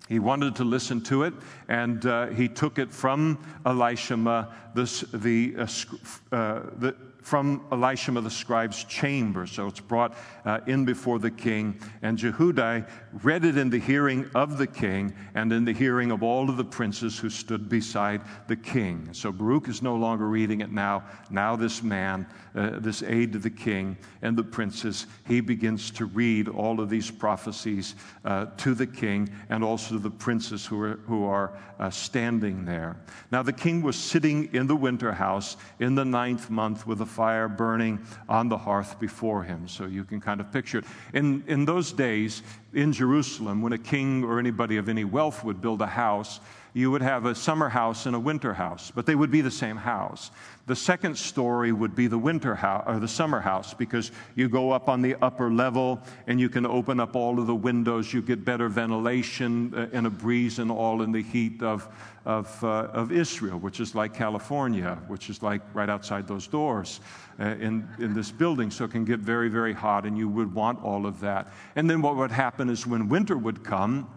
[0.09, 1.35] He wanted to listen to it,
[1.69, 8.31] and uh, he took it from Elishama, the, the, uh, uh, the, from Elishama the
[8.31, 9.49] scribe's chamber.
[9.49, 11.81] So it's brought uh, in before the king.
[12.03, 12.89] And Jehudi
[13.25, 16.57] read it in the hearing of the king and in the hearing of all of
[16.57, 19.09] the princes who stood beside the king.
[19.11, 21.03] So Baruch is no longer reading it now.
[21.29, 26.07] Now, this man, uh, this aide to the king and the princes, he begins to
[26.07, 30.81] read all of these prophecies uh, to the king and also to the princes who
[30.81, 32.97] are, who are uh, standing there.
[33.31, 37.07] Now, the king was sitting in the winter house in the ninth month with a
[37.07, 39.69] fire burning on the hearth before him.
[39.69, 40.85] So you can kind of picture it.
[41.13, 42.43] In, in those days
[42.73, 46.41] in Jerusalem, when a king or anybody of any wealth would build a house,
[46.77, 49.51] you would have a summer house and a winter house, but they would be the
[49.51, 50.31] same house.
[50.67, 54.73] The second story would be the winter house or the summer house because you go
[54.73, 58.13] up on the upper level and you can open up all of the windows.
[58.13, 61.89] You get better ventilation uh, and a breeze and all in the heat of,
[62.25, 67.01] of, uh, of Israel, which is like California, which is like right outside those doors
[67.39, 68.73] uh, in, in this building.
[68.73, 71.53] So it can get very, very hot and you would want all of that.
[71.77, 74.11] And then what would happen is when winter would come,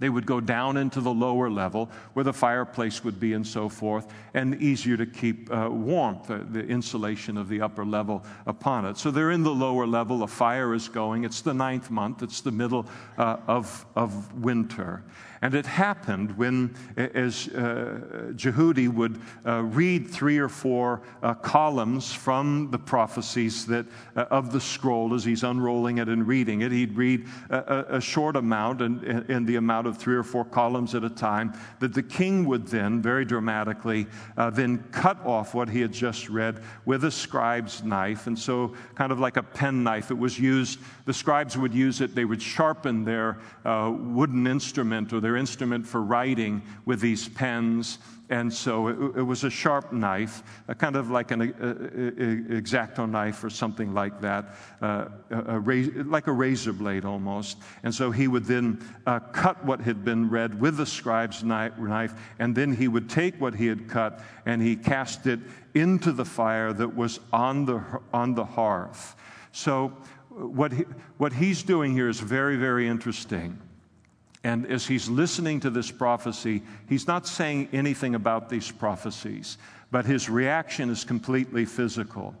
[0.00, 3.68] they would go down into the lower level where the fireplace would be and so
[3.68, 8.86] forth, and easier to keep uh, warmth, uh, the insulation of the upper level upon
[8.86, 8.96] it.
[8.96, 11.24] So they're in the lower level, a fire is going.
[11.24, 12.86] It's the ninth month, it's the middle
[13.16, 15.04] uh, of, of winter.
[15.42, 22.12] And it happened when, as uh, Jehudi would uh, read three or four uh, columns
[22.12, 23.86] from the prophecies that,
[24.16, 28.00] uh, of the scroll as he's unrolling it and reading it, he'd read a, a
[28.00, 31.94] short amount and in the amount of three or four columns at a time, that
[31.94, 36.62] the king would then, very dramatically, uh, then cut off what he had just read
[36.84, 38.26] with a scribe's knife.
[38.26, 40.80] And so, kind of like a pen knife, it was used,
[41.10, 45.84] the scribes would use it, they would sharpen their uh, wooden instrument or their instrument
[45.84, 47.98] for writing with these pens.
[48.28, 53.42] And so it, it was a sharp knife, a kind of like an X-Acto knife
[53.42, 55.06] or something like that, uh,
[56.06, 57.58] like a razor blade almost.
[57.82, 62.14] And so he would then uh, cut what had been read with the scribe's knife,
[62.38, 65.40] and then he would take what he had cut and he cast it
[65.74, 67.82] into the fire that was on the,
[68.14, 69.16] on the hearth.
[69.50, 69.92] So
[70.30, 70.84] what, he,
[71.18, 73.58] what he's doing here is very, very interesting.
[74.42, 79.58] And as he's listening to this prophecy, he's not saying anything about these prophecies,
[79.90, 82.34] but his reaction is completely physical.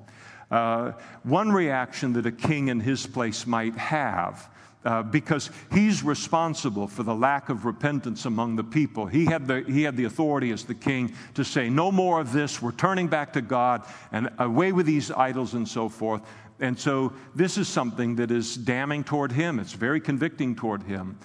[0.50, 4.48] Uh, one reaction that a king in his place might have.
[4.82, 9.04] Uh, because he's responsible for the lack of repentance among the people.
[9.04, 12.32] He had, the, he had the authority as the king to say, No more of
[12.32, 16.22] this, we're turning back to God, and away with these idols and so forth.
[16.60, 21.18] And so, this is something that is damning toward him, it's very convicting toward him.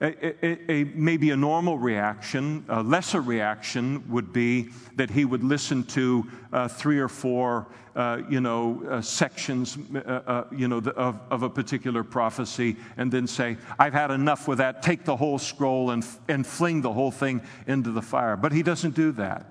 [0.00, 5.42] A, a, a, maybe a normal reaction, a lesser reaction would be that he would
[5.42, 10.80] listen to uh, three or four, uh, you know, uh, sections, uh, uh, you know,
[10.80, 14.82] the, of, of, a particular prophecy, and then say, "I've had enough with that.
[14.82, 18.62] Take the whole scroll and and fling the whole thing into the fire." But he
[18.62, 19.46] doesn't do that.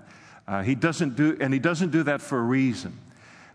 [0.47, 2.99] Uh, he doesn't do, and he doesn't do that for a reason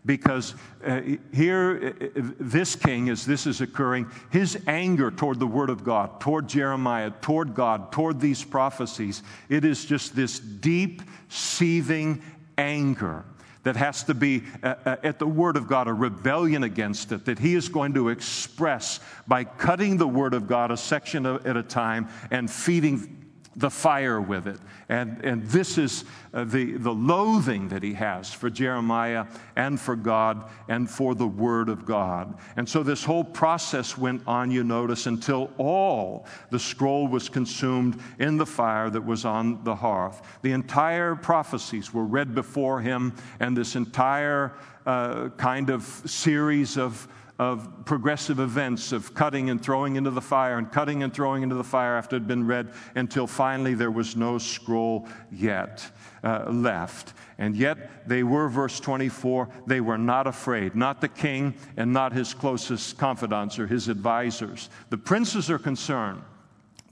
[0.06, 1.00] because uh,
[1.32, 6.20] here, uh, this king, as this is occurring, his anger toward the word of God,
[6.20, 12.22] toward Jeremiah, toward God, toward these prophecies, it is just this deep, seething
[12.56, 13.24] anger
[13.62, 17.26] that has to be uh, uh at the Word of God, a rebellion against it,
[17.26, 21.56] that he is going to express by cutting the Word of God a section at
[21.58, 23.19] a time and feeding
[23.56, 24.58] the fire with it.
[24.88, 29.26] And, and this is uh, the, the loathing that he has for Jeremiah
[29.56, 32.38] and for God and for the Word of God.
[32.56, 38.00] And so this whole process went on, you notice, until all the scroll was consumed
[38.20, 40.22] in the fire that was on the hearth.
[40.42, 44.54] The entire prophecies were read before him, and this entire
[44.86, 47.06] uh, kind of series of
[47.40, 51.54] of progressive events of cutting and throwing into the fire and cutting and throwing into
[51.54, 55.90] the fire after it had been read until finally there was no scroll yet
[56.22, 57.14] uh, left.
[57.38, 62.12] And yet they were, verse 24, they were not afraid, not the king and not
[62.12, 64.68] his closest confidants or his advisors.
[64.90, 66.20] The princes are concerned.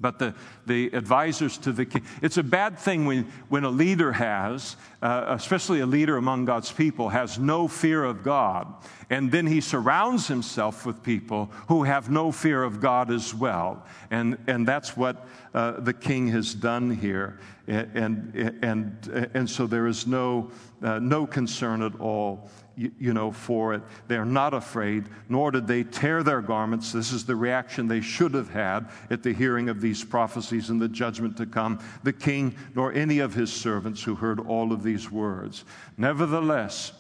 [0.00, 0.34] But the,
[0.64, 5.24] the advisors to the king, it's a bad thing when, when a leader has, uh,
[5.28, 8.72] especially a leader among God's people, has no fear of God.
[9.10, 13.86] And then he surrounds himself with people who have no fear of God as well.
[14.10, 17.40] And, and that's what uh, the king has done here.
[17.66, 20.50] And, and, and, and so there is no,
[20.82, 23.82] uh, no concern at all you, know, for it.
[24.06, 26.92] They're not afraid, nor did they tear their garments.
[26.92, 30.80] This is the reaction they should have had at the hearing of these prophecies and
[30.80, 31.80] the judgment to come.
[32.04, 35.64] The king, nor any of his servants who heard all of these words.
[35.96, 36.92] Nevertheless,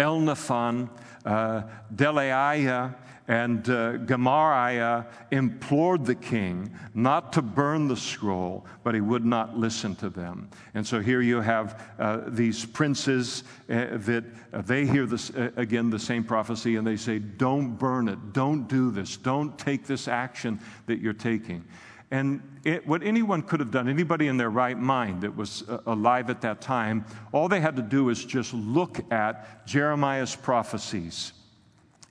[0.00, 0.88] Elnathan,
[1.24, 1.62] uh,
[1.94, 2.94] Delaiah,
[3.28, 9.56] and uh, Gemariah implored the king not to burn the scroll, but he would not
[9.56, 10.50] listen to them.
[10.74, 14.24] And so here you have uh, these princes uh, that
[14.66, 18.66] they hear this uh, again the same prophecy and they say, Don't burn it, don't
[18.66, 21.64] do this, don't take this action that you're taking.
[22.10, 25.78] And it, what anyone could have done, anybody in their right mind that was uh,
[25.86, 31.32] alive at that time, all they had to do is just look at Jeremiah's prophecies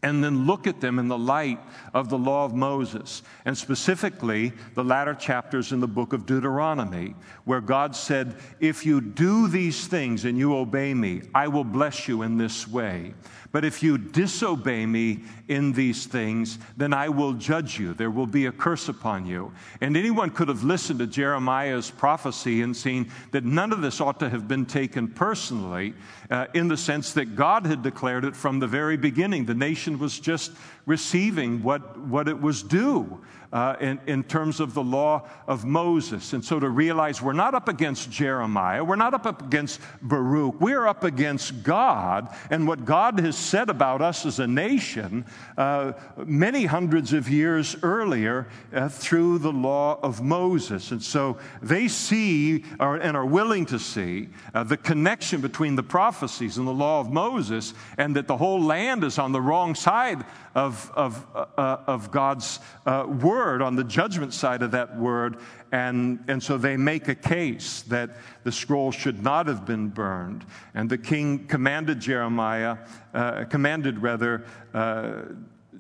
[0.01, 1.59] and then look at them in the light
[1.93, 7.15] of the law of Moses, and specifically the latter chapters in the book of Deuteronomy,
[7.43, 12.07] where God said, If you do these things and you obey me, I will bless
[12.07, 13.13] you in this way.
[13.51, 17.95] But if you disobey me in these things, then I will judge you.
[17.95, 19.51] There will be a curse upon you.
[19.81, 24.19] And anyone could have listened to Jeremiah's prophecy and seen that none of this ought
[24.19, 25.95] to have been taken personally,
[26.29, 29.45] uh, in the sense that God had declared it from the very beginning.
[29.45, 30.51] The nation was just
[30.85, 33.19] receiving what, what it was due
[33.51, 36.33] uh, in, in terms of the law of Moses.
[36.33, 40.87] And so to realize we're not up against Jeremiah, we're not up against Baruch, we're
[40.87, 45.25] up against God and what God has said about us as a nation
[45.57, 45.93] uh,
[46.25, 50.91] many hundreds of years earlier uh, through the law of Moses.
[50.91, 55.83] And so they see or, and are willing to see uh, the connection between the
[55.83, 59.75] prophecies and the law of Moses, and that the whole land is on the wrong
[59.75, 60.23] side
[60.55, 63.05] of, of, uh, uh, of God's uh,
[63.39, 65.37] word, on the judgment side of that word.
[65.71, 68.09] And, and so they make a case that
[68.43, 70.45] the scroll should not have been burned.
[70.73, 72.77] And the king commanded Jeremiah,
[73.13, 75.21] uh, commanded rather, uh,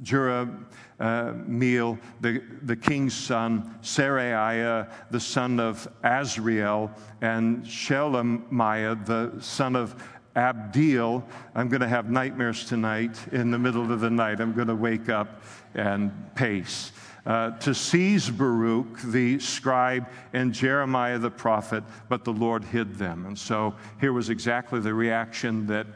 [0.01, 6.89] Jerahmeel, uh, the, the king's son, Seraiah, the son of Azriel,
[7.19, 10.01] and Shelemiah, the son of
[10.33, 11.25] Abdeel.
[11.55, 14.39] I'm going to have nightmares tonight in the middle of the night.
[14.39, 15.43] I'm going to wake up
[15.75, 16.93] and pace.
[17.25, 23.25] Uh, to seize Baruch, the scribe, and Jeremiah the prophet, but the Lord hid them.
[23.25, 25.87] And so here was exactly the reaction that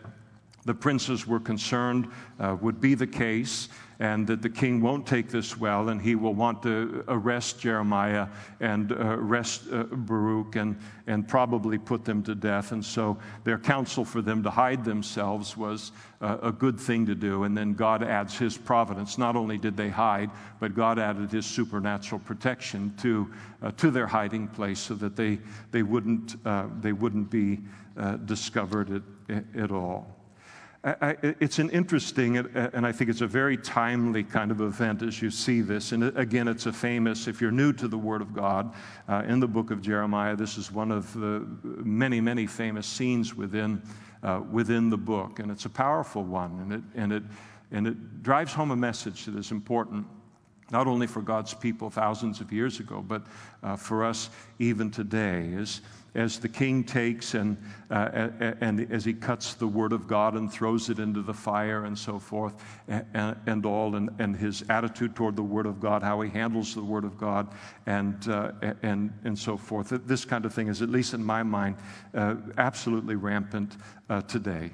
[0.66, 2.10] the princes were concerned
[2.40, 3.70] uh, would be the case
[4.00, 8.28] and that the king won't take this well, and he will want to arrest Jeremiah
[8.60, 10.78] and uh, arrest uh, Baruch and,
[11.08, 12.72] and probably put them to death.
[12.72, 15.92] And so their counsel for them to hide themselves was
[16.22, 17.44] uh, a good thing to do.
[17.44, 19.18] And then God adds his providence.
[19.18, 23.32] Not only did they hide, but God added his supernatural protection to,
[23.62, 25.40] uh, to their hiding place so that they,
[25.72, 27.60] they, wouldn't, uh, they wouldn't be
[27.98, 30.23] uh, discovered at, at all.
[30.86, 35.22] I, it's an interesting, and I think it's a very timely kind of event as
[35.22, 35.94] you see this.
[35.94, 38.74] And again, it's a famous, if you're new to the Word of God,
[39.08, 43.34] uh, in the book of Jeremiah, this is one of the many, many famous scenes
[43.34, 43.82] within,
[44.24, 45.40] uh, within the book.
[45.40, 47.24] And it's a powerful one, and it, and, it,
[47.72, 50.06] and it drives home a message that is important
[50.70, 53.22] not only for God's people thousands of years ago, but
[53.62, 54.30] uh, for us
[54.60, 55.48] even today.
[55.54, 55.82] Is
[56.16, 57.58] as the king takes and,
[57.90, 58.30] uh,
[58.62, 61.98] and as he cuts the word of God and throws it into the fire and
[61.98, 62.54] so forth
[62.88, 66.76] and, and all, and, and his attitude toward the word of God, how he handles
[66.76, 67.48] the word of God,
[67.86, 68.52] and, uh,
[68.84, 69.90] and, and so forth.
[70.06, 71.78] This kind of thing is, at least in my mind,
[72.14, 73.78] uh, absolutely rampant
[74.10, 74.72] uh, today.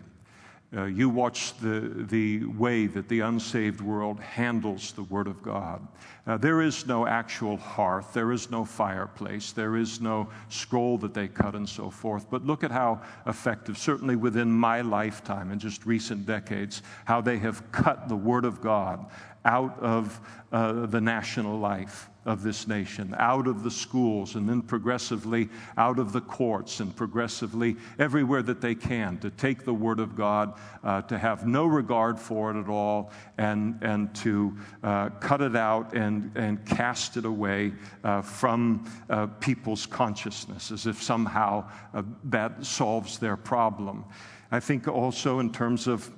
[0.71, 5.87] Uh, you watch the, the way that the unsaved world handles the Word of God.
[6.27, 11.15] Uh, there is no actual hearth, there is no fireplace, there is no scroll that
[11.15, 12.29] they cut and so forth.
[12.29, 17.39] But look at how effective, certainly within my lifetime and just recent decades, how they
[17.39, 19.07] have cut the Word of God
[19.45, 24.61] out of uh, the national life of this nation, out of the schools, and then
[24.61, 29.99] progressively out of the courts, and progressively everywhere that they can to take the Word
[29.99, 30.53] of God,
[30.83, 35.55] uh, to have no regard for it at all, and, and to uh, cut it
[35.55, 37.73] out and, and cast it away
[38.03, 44.05] uh, from uh, people's consciousness as if somehow uh, that solves their problem.
[44.51, 46.11] I think also in terms of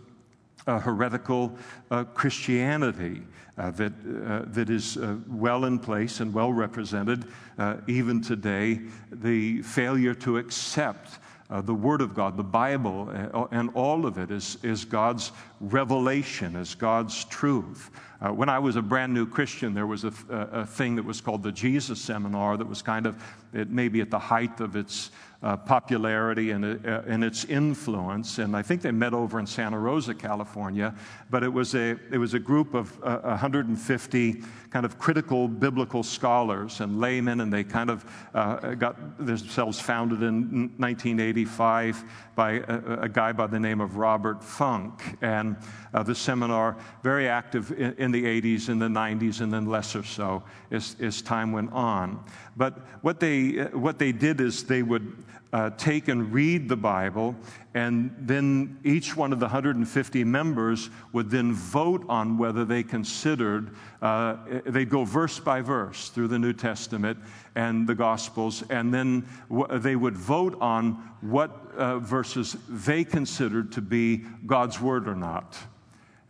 [0.68, 1.58] uh, heretical
[1.90, 3.22] uh, Christianity
[3.58, 3.94] uh, that,
[4.26, 7.26] uh, that is uh, well in place and well represented
[7.58, 8.80] uh, even today.
[9.12, 11.20] The failure to accept
[11.66, 13.10] the Word of God, the Bible,
[13.52, 17.92] and all of it is, is God's revelation, is God's truth.
[18.22, 21.44] When I was a brand new Christian, there was a, a, thing that was called
[21.44, 25.12] the Jesus Seminar that was kind of, it maybe at the height of its
[25.44, 28.38] uh, popularity and, uh, and its influence.
[28.38, 30.94] And I think they met over in Santa Rosa, California.
[31.30, 36.02] But it was a, it was a group of uh, 150 kind of critical biblical
[36.02, 42.04] scholars and laymen, and they kind of uh, got themselves founded in 1985
[42.36, 45.18] by a, a, guy by the name of Robert Funk.
[45.22, 45.58] And
[45.94, 50.04] uh, the seminar, very active in, in, the 80s and the 90s, and then lesser
[50.04, 52.24] so as, as time went on.
[52.56, 55.22] But what they, uh, what they did is they would
[55.54, 57.36] uh, take and read the Bible,
[57.74, 63.76] and then each one of the 150 members would then vote on whether they considered,
[64.02, 67.18] uh, they'd go verse by verse through the New Testament
[67.56, 73.72] and the Gospels, and then w- they would vote on what uh, verses they considered
[73.74, 75.58] to be God's Word or not.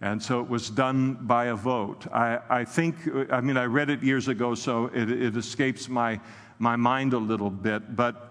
[0.01, 2.07] And so it was done by a vote.
[2.11, 2.95] I, I think,
[3.31, 6.19] I mean, I read it years ago, so it, it escapes my,
[6.57, 8.30] my mind a little bit, but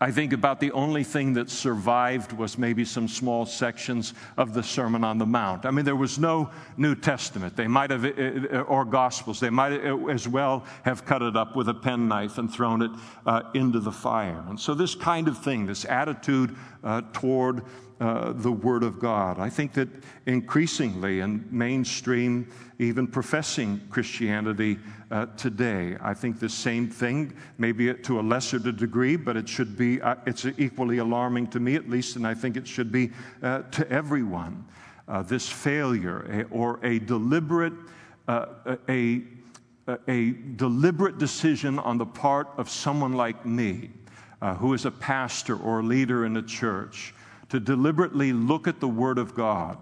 [0.00, 4.62] I think about the only thing that survived was maybe some small sections of the
[4.62, 5.64] Sermon on the Mount.
[5.64, 7.56] I mean, there was no New Testament.
[7.56, 9.38] They might have, uh, uh, or Gospels.
[9.38, 12.90] They might as well have cut it up with a penknife and thrown it
[13.24, 14.44] uh, into the fire.
[14.48, 17.62] And so, this kind of thing, this attitude uh, toward
[18.00, 19.38] uh, the Word of God.
[19.38, 19.88] I think that
[20.26, 24.78] increasingly in mainstream, even professing Christianity
[25.14, 29.78] uh, today, I think the same thing, maybe to a lesser degree, but it should
[29.78, 33.12] be, uh, it's equally alarming to me at least, and I think it should be
[33.40, 34.66] uh, to everyone.
[35.06, 37.74] Uh, this failure a, or a deliberate,
[38.26, 39.22] a,
[40.08, 43.90] a deliberate decision on the part of someone like me,
[44.58, 47.14] who is a pastor or a leader in a church,
[47.50, 49.78] to deliberately look at the Word of God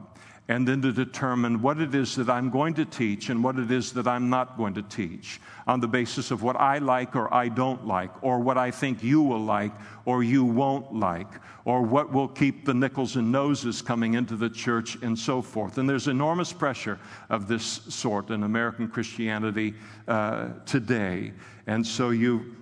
[0.49, 3.70] and then to determine what it is that I'm going to teach and what it
[3.70, 7.32] is that I'm not going to teach on the basis of what I like or
[7.32, 9.72] I don't like, or what I think you will like
[10.05, 11.28] or you won't like,
[11.64, 15.78] or what will keep the nickels and noses coming into the church and so forth.
[15.78, 16.99] And there's enormous pressure
[17.30, 19.74] of this sort in American Christianity
[20.09, 21.32] uh, today.
[21.68, 22.57] And so you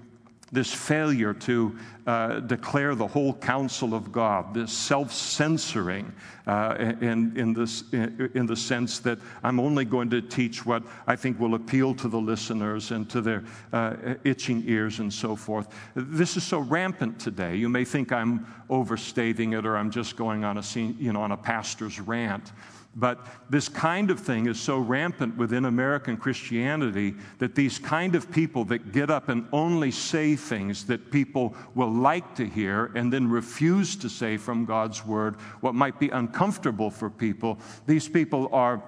[0.53, 1.76] this failure to
[2.07, 6.12] uh, declare the whole counsel of God, this self censoring
[6.46, 11.38] uh, in, in, in, the sense that I'm only going to teach what I think
[11.38, 13.94] will appeal to the listeners and to their uh,
[14.24, 15.68] itching ears and so forth.
[15.94, 17.55] This is so rampant today.
[17.55, 21.32] You may think I'm overstating it or I'm just going on a, you know, on
[21.32, 22.51] a pastor's rant.
[22.97, 28.32] But this kind of thing is so rampant within American Christianity that these kind of
[28.32, 33.12] people that get up and only say things that people will like to hear and
[33.12, 38.49] then refuse to say from God's word what might be uncomfortable for people, these people
[38.53, 38.82] are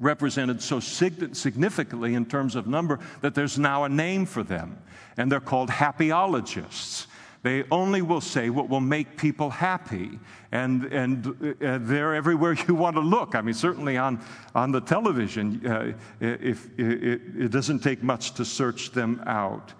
[0.00, 4.78] represented so significantly in terms of number that there's now a name for them.
[5.16, 7.06] And they're called happyologists.
[7.42, 10.18] They only will say what will make people happy.
[10.52, 13.34] And, and uh, they're everywhere you want to look.
[13.34, 14.20] I mean, certainly on,
[14.54, 19.72] on the television, uh, if, it, it doesn't take much to search them out.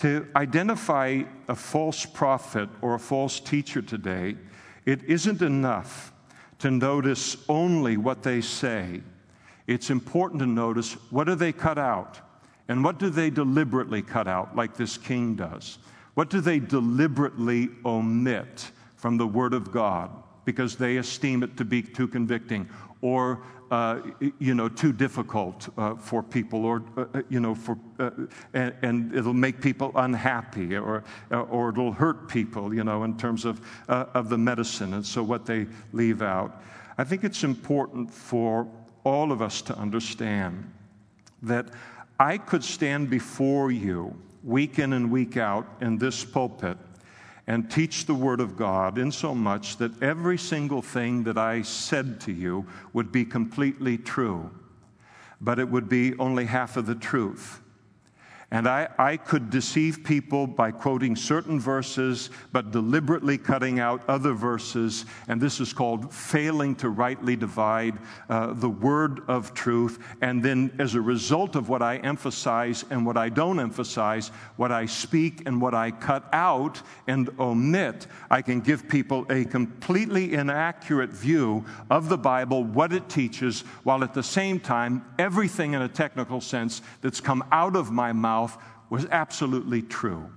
[0.00, 4.36] To identify a false prophet or a false teacher today,
[4.84, 6.12] it isn't enough
[6.58, 9.02] to notice only what they say.
[9.68, 12.20] It's important to notice what do they cut out
[12.66, 15.78] and what do they deliberately cut out, like this king does.
[16.14, 20.10] What do they deliberately omit from the Word of God?
[20.44, 22.68] Because they esteem it to be too convicting
[23.00, 24.00] or uh,
[24.38, 28.10] you know too difficult uh, for people or uh, uh you know for uh,
[28.52, 33.16] and, and, it'll make people unhappy or uh, or it'll hurt people you know in
[33.16, 36.62] terms of of the medicine and so what they leave out.
[36.98, 38.68] I think it's important for
[39.04, 40.70] all of us to understand
[41.42, 41.66] that
[42.20, 46.76] i could stand before you week in and week out in this pulpit
[47.46, 51.62] and teach the Word of God in so much that every single thing that I
[51.62, 54.50] said to you would be completely true,
[55.40, 57.61] but it would be only half of the truth.
[58.52, 64.34] And I, I could deceive people by quoting certain verses, but deliberately cutting out other
[64.34, 65.06] verses.
[65.26, 67.98] And this is called failing to rightly divide
[68.28, 69.98] uh, the word of truth.
[70.20, 74.70] And then, as a result of what I emphasize and what I don't emphasize, what
[74.70, 80.34] I speak and what I cut out and omit, I can give people a completely
[80.34, 85.80] inaccurate view of the Bible, what it teaches, while at the same time, everything in
[85.80, 88.58] a technical sense that's come out of my mouth mouth
[88.90, 90.30] was absolutely true.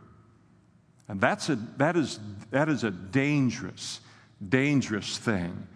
[1.08, 2.20] And that's a, that, is,
[2.52, 4.00] that is a dangerous,
[4.48, 5.68] dangerous thing.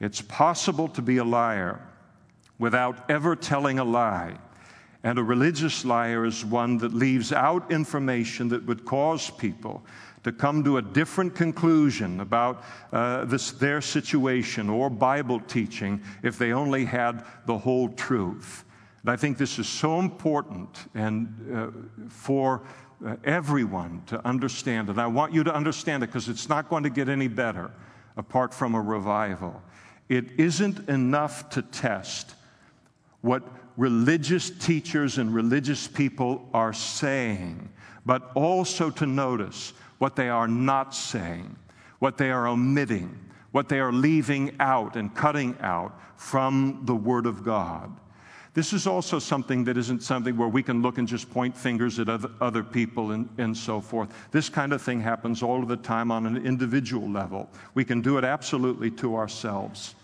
[0.00, 1.80] It's possible to be a liar
[2.58, 4.36] without ever telling a lie.
[5.04, 9.82] And a religious liar is one that leaves out information that would cause people
[10.22, 12.62] to come to a different conclusion about
[12.92, 18.64] uh, this, their situation or Bible teaching if they only had the whole truth.
[19.02, 22.62] And I think this is so important and uh, for
[23.04, 24.98] uh, everyone to understand it.
[24.98, 27.72] I want you to understand it because it's not going to get any better
[28.16, 29.60] apart from a revival.
[30.08, 32.34] It isn't enough to test
[33.22, 33.42] what
[33.76, 37.70] religious teachers and religious people are saying,
[38.04, 41.56] but also to notice what they are not saying,
[41.98, 43.18] what they are omitting,
[43.52, 47.96] what they are leaving out and cutting out from the Word of God.
[48.54, 51.98] This is also something that isn't something where we can look and just point fingers
[51.98, 54.12] at other, people and, and so forth.
[54.30, 57.48] This kind of thing happens all of the time on an individual level.
[57.74, 59.94] We can do it absolutely to ourselves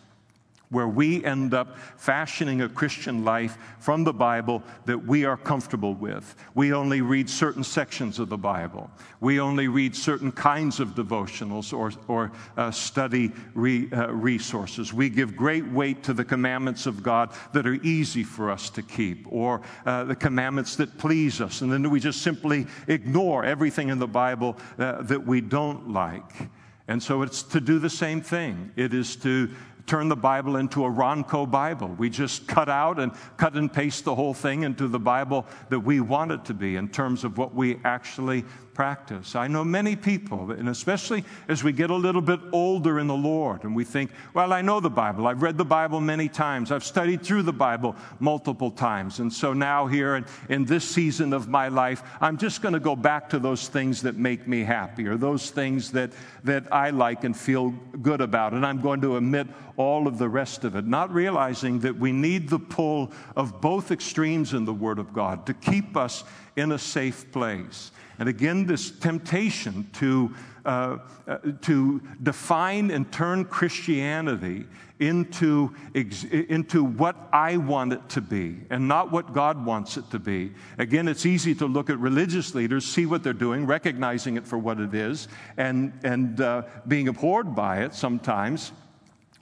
[0.71, 5.95] where we end up fashioning a Christian life from the Bible that we are comfortable
[5.95, 6.35] with.
[6.55, 8.91] We only read certain sections of the Bible.
[9.21, 14.93] We only read certain kinds of devotionals or, or uh, study re, uh, resources.
[14.93, 18.83] We give great weight to the commandments of God that are easy for us to
[18.83, 21.62] keep or uh, the commandments that please us.
[21.62, 26.51] And then we just simply ignore everything in the Bible uh, that we don't like.
[26.89, 28.73] And so it's to do the same thing.
[28.75, 29.51] It is to
[29.89, 31.89] turn the Bible into a Ronco Bible.
[31.89, 35.80] We just cut out and cut and paste the whole thing into the Bible that
[35.80, 38.45] we want it to be in terms of what we actually
[38.79, 39.35] practice.
[39.35, 43.16] I know many people, and especially as we get a little bit older in the
[43.16, 45.26] Lord, and we think, well, I know the Bible.
[45.26, 46.70] I've read the Bible many times.
[46.70, 49.18] I've studied through the Bible multiple times.
[49.18, 52.79] And so now, here in, in this season of my life, I'm just going to
[52.79, 56.12] go back to those things that make me happy or those things that,
[56.45, 57.70] that I like and feel
[58.01, 58.53] good about.
[58.53, 62.12] And I'm going to omit all of the rest of it, not realizing that we
[62.12, 66.22] need the pull of both extremes in the Word of God to keep us
[66.55, 67.91] in a safe place.
[68.19, 74.66] And again, this temptation to, uh, uh, to define and turn Christianity
[74.99, 80.11] into, ex- into what I want it to be and not what God wants it
[80.11, 80.53] to be.
[80.79, 84.59] Again, it's easy to look at religious leaders, see what they're doing, recognizing it for
[84.59, 88.73] what it is, and, and uh, being abhorred by it sometimes,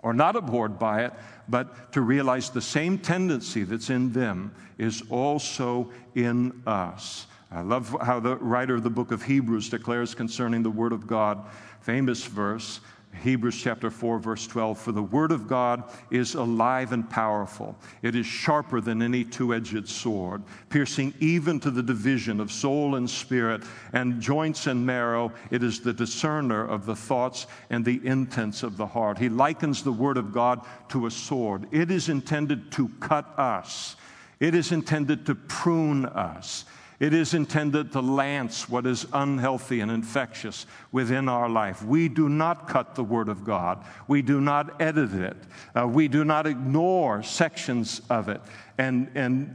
[0.02, 1.14] or not abhorred by it,
[1.48, 7.26] but to realize the same tendency that's in them is also in us.
[7.50, 11.06] I love how the writer of the book of Hebrews declares concerning the Word of
[11.06, 11.44] God,
[11.80, 12.80] famous verse,
[13.22, 17.76] Hebrews chapter 4, verse 12 For the Word of God is alive and powerful.
[18.02, 22.96] It is sharper than any two edged sword, piercing even to the division of soul
[22.96, 25.32] and spirit, and joints and marrow.
[25.50, 29.18] It is the discerner of the thoughts and the intents of the heart.
[29.18, 31.66] He likens the Word of God to a sword.
[31.72, 33.96] It is intended to cut us,
[34.40, 36.64] it is intended to prune us.
[36.98, 41.82] It is intended to lance what is unhealthy and infectious within our life.
[41.82, 43.84] We do not cut the Word of God.
[44.08, 45.36] We do not edit it.
[45.78, 48.40] Uh, we do not ignore sections of it.
[48.78, 49.54] And, and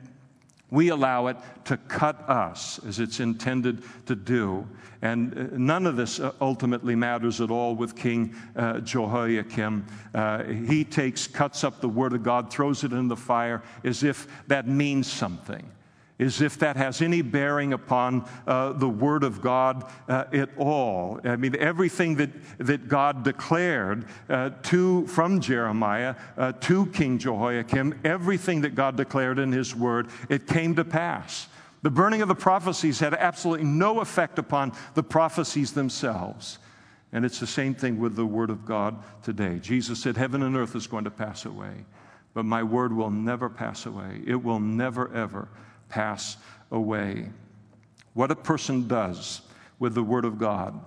[0.69, 4.67] we allow it to cut us as it's intended to do.
[5.01, 9.87] And uh, none of this uh, ultimately matters at all with King uh, Jehoiakim.
[10.13, 14.03] Uh, he takes, cuts up the Word of God, throws it in the fire as
[14.03, 15.67] if that means something
[16.22, 21.19] as if that has any bearing upon uh, the Word of God uh, at all.
[21.24, 27.99] I mean, everything that, that God declared uh, to, from Jeremiah uh, to King Jehoiakim,
[28.05, 31.47] everything that God declared in His Word, it came to pass.
[31.82, 36.59] The burning of the prophecies had absolutely no effect upon the prophecies themselves.
[37.11, 39.57] And it's the same thing with the Word of God today.
[39.59, 41.86] Jesus said, Heaven and earth is going to pass away,
[42.36, 44.22] but my Word will never pass away.
[44.28, 45.49] It will never, ever
[45.91, 46.37] pass
[46.71, 47.29] away.
[48.13, 49.41] What a person does
[49.77, 50.79] with the Word of God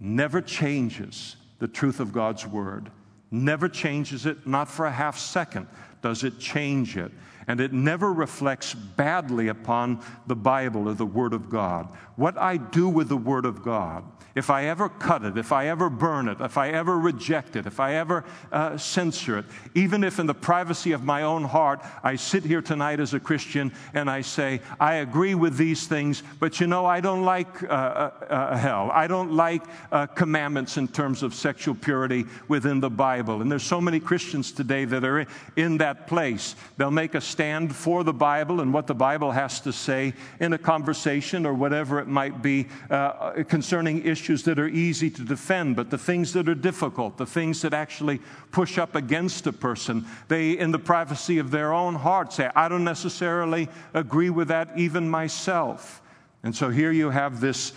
[0.00, 2.90] never changes the truth of God's Word,
[3.30, 5.66] never changes it, not for a half second
[6.04, 7.10] does it change it.
[7.46, 11.88] And it never reflects badly upon the Bible or the Word of God.
[12.16, 14.04] What I do with the Word of God
[14.34, 17.66] if I ever cut it, if I ever burn it, if I ever reject it,
[17.66, 21.80] if I ever uh, censor it, even if in the privacy of my own heart
[22.02, 26.22] I sit here tonight as a Christian and I say, I agree with these things,
[26.40, 28.90] but you know, I don't like uh, uh, uh hell.
[28.92, 29.62] I don't like
[29.92, 33.40] uh, commandments in terms of sexual purity within the Bible.
[33.40, 35.26] And there's so many Christians today that are
[35.56, 36.56] in that place.
[36.76, 40.52] They'll make a stand for the Bible and what the Bible has to say in
[40.52, 45.76] a conversation or whatever it might be uh, concerning issues that are easy to defend,
[45.76, 48.20] but the things that are difficult, the things that actually
[48.50, 52.68] push up against a person, they, in the privacy of their own heart, say, I
[52.68, 56.02] don't necessarily agree with that even myself.
[56.42, 57.72] And so here you have this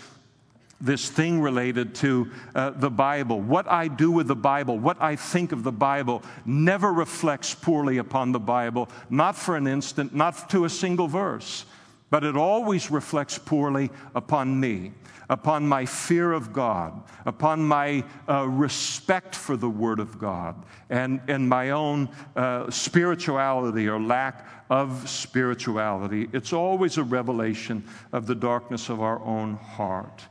[0.80, 3.40] this thing related to uh, the Bible.
[3.40, 7.98] What I do with the Bible, what I think of the Bible, never reflects poorly
[7.98, 11.64] upon the Bible, not for an instant, not to a single verse,
[12.10, 14.92] but it always reflects poorly upon me,
[15.28, 21.20] upon my fear of God, upon my uh, respect for the Word of God, and,
[21.28, 26.28] and my own uh, spirituality or lack of spirituality.
[26.32, 30.22] It's always a revelation of the darkness of our own heart.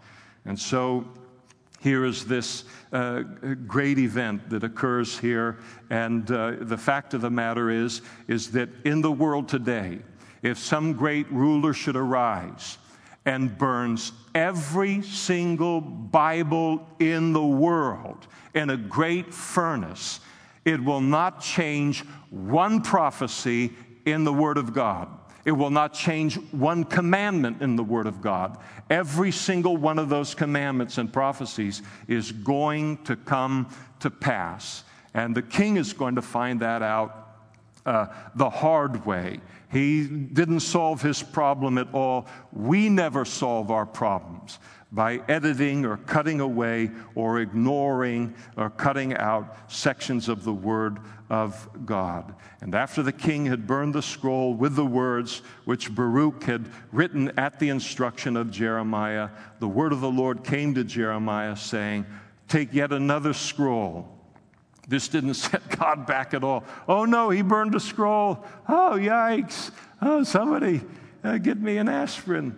[0.46, 1.06] And so
[1.80, 3.22] here is this uh,
[3.68, 5.60] great event that occurs here.
[5.90, 10.00] And uh, the fact of the matter is, is that in the world today,
[10.42, 12.78] if some great ruler should arise
[13.26, 20.20] and burns every single Bible in the world in a great furnace,
[20.64, 23.74] it will not change one prophecy
[24.06, 25.10] in the Word of God.
[25.44, 28.58] It will not change one commandment in the Word of God.
[28.90, 33.70] Every single one of those commandments and prophecies is going to come
[34.00, 34.84] to pass.
[35.14, 37.27] And the king is going to find that out
[37.88, 39.40] uh, the hard way.
[39.72, 42.28] He didn't solve his problem at all.
[42.52, 44.60] We never solve our problems
[44.92, 51.68] by editing or cutting away or ignoring or cutting out sections of the Word of
[51.86, 52.36] God.
[52.62, 57.32] And after the king had burned the scroll with the words which Baruch had written
[57.38, 59.30] at the instruction of Jeremiah,
[59.60, 62.06] the word of the Lord came to Jeremiah, saying,
[62.48, 64.17] Take yet another scroll.
[64.88, 66.64] This didn't set God back at all.
[66.88, 68.46] Oh no, he burned a scroll.
[68.68, 69.72] Oh, yikes.
[70.02, 70.82] Oh, somebody
[71.24, 72.58] uh, get me an aspirin.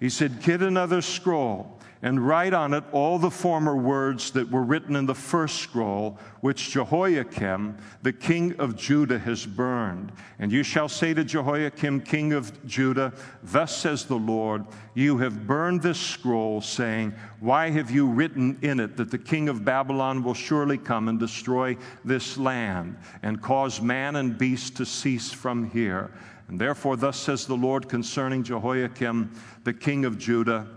[0.00, 4.62] He said, Get another scroll and write on it all the former words that were
[4.62, 10.12] written in the first scroll, which Jehoiakim, the king of Judah, has burned.
[10.38, 15.46] And you shall say to Jehoiakim, king of Judah, Thus says the Lord, You have
[15.46, 20.22] burned this scroll, saying, Why have you written in it that the king of Babylon
[20.22, 25.70] will surely come and destroy this land, and cause man and beast to cease from
[25.70, 26.10] here?
[26.48, 29.32] And therefore, thus says the Lord concerning Jehoiakim,
[29.64, 30.68] the king of Judah,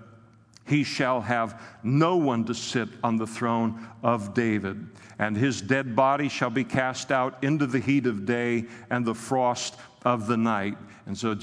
[0.70, 4.88] he shall have no one to sit on the throne of David.
[5.18, 9.16] And his dead body shall be cast out into the heat of day and the
[9.16, 10.78] frost of the night.
[11.08, 11.36] And so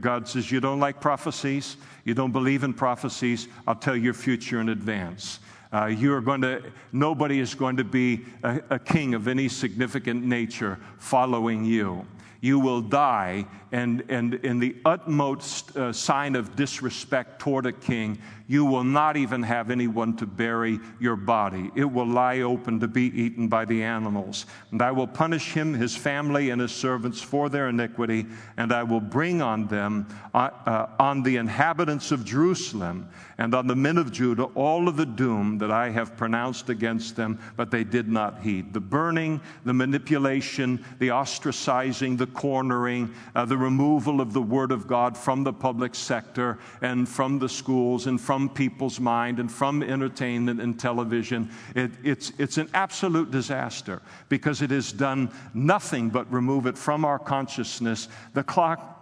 [0.00, 1.76] God says, You don't like prophecies?
[2.04, 3.46] You don't believe in prophecies?
[3.66, 5.40] I'll tell your future in advance.
[5.70, 6.62] Uh, you are going to,
[6.92, 12.06] nobody is going to be a, a king of any significant nature following you
[12.42, 13.46] you will die.
[13.70, 18.18] And, and in the utmost uh, sign of disrespect toward a king,
[18.52, 21.70] you will not even have anyone to bury your body.
[21.74, 24.44] It will lie open to be eaten by the animals.
[24.72, 28.26] And I will punish him, his family, and his servants for their iniquity,
[28.58, 33.66] and I will bring on them, uh, uh, on the inhabitants of Jerusalem, and on
[33.66, 37.70] the men of Judah, all of the doom that I have pronounced against them, but
[37.70, 38.74] they did not heed.
[38.74, 44.86] The burning, the manipulation, the ostracizing, the cornering, uh, the removal of the Word of
[44.86, 49.82] God from the public sector and from the schools and from people's mind and from
[49.82, 51.50] entertainment and television.
[51.74, 57.04] It, it's, it's an absolute disaster because it has done nothing but remove it from
[57.04, 58.08] our consciousness.
[58.34, 58.92] The clock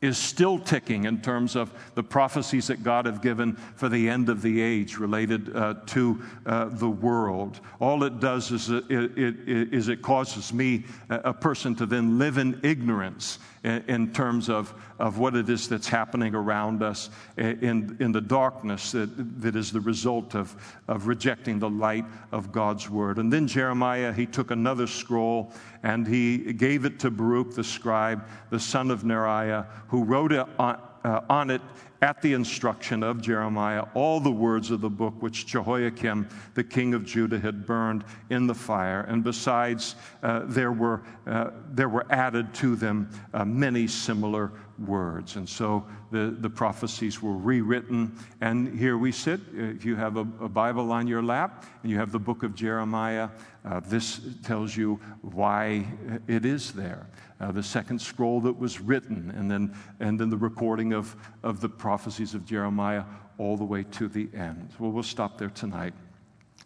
[0.00, 4.28] is still ticking in terms of the prophecies that God have given for the end
[4.28, 7.58] of the age related uh, to uh, the world.
[7.80, 12.18] All it does is it, it, it, is it causes me, a person, to then
[12.18, 17.96] live in ignorance in, terms of, of what it is that's happening around us in,
[18.00, 20.56] in the darkness that, that is the result of,
[20.88, 23.18] of rejecting the light of God's word.
[23.18, 25.52] And then Jeremiah, he took another scroll
[25.82, 30.46] and he gave it to Baruch the scribe, the son of Neriah, who wrote it
[30.58, 31.62] on, uh, on it
[32.00, 36.94] at the instruction of Jeremiah all the words of the book which Jehoiakim, the king
[36.94, 39.02] of Judah, had burned in the fire.
[39.02, 45.36] And besides, uh, there, were, uh, there were added to them uh, many similar words.
[45.36, 48.16] And so the, the prophecies were rewritten.
[48.40, 49.40] And here we sit.
[49.52, 52.54] If you have a, a Bible on your lap and you have the book of
[52.54, 53.28] Jeremiah,
[53.64, 55.86] uh, this tells you why
[56.26, 57.06] it is there.
[57.40, 61.14] Uh, the second scroll that was written, and then, and then the recording of,
[61.44, 63.04] of the prophecies of Jeremiah
[63.38, 64.70] all the way to the end.
[64.78, 65.94] Well, we'll stop there tonight,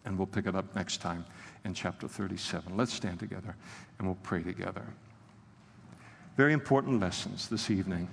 [0.05, 1.25] and we'll pick it up next time
[1.65, 2.75] in chapter 37.
[2.75, 3.55] Let's stand together
[3.97, 4.85] and we'll pray together.
[6.35, 8.07] Very important lessons this evening.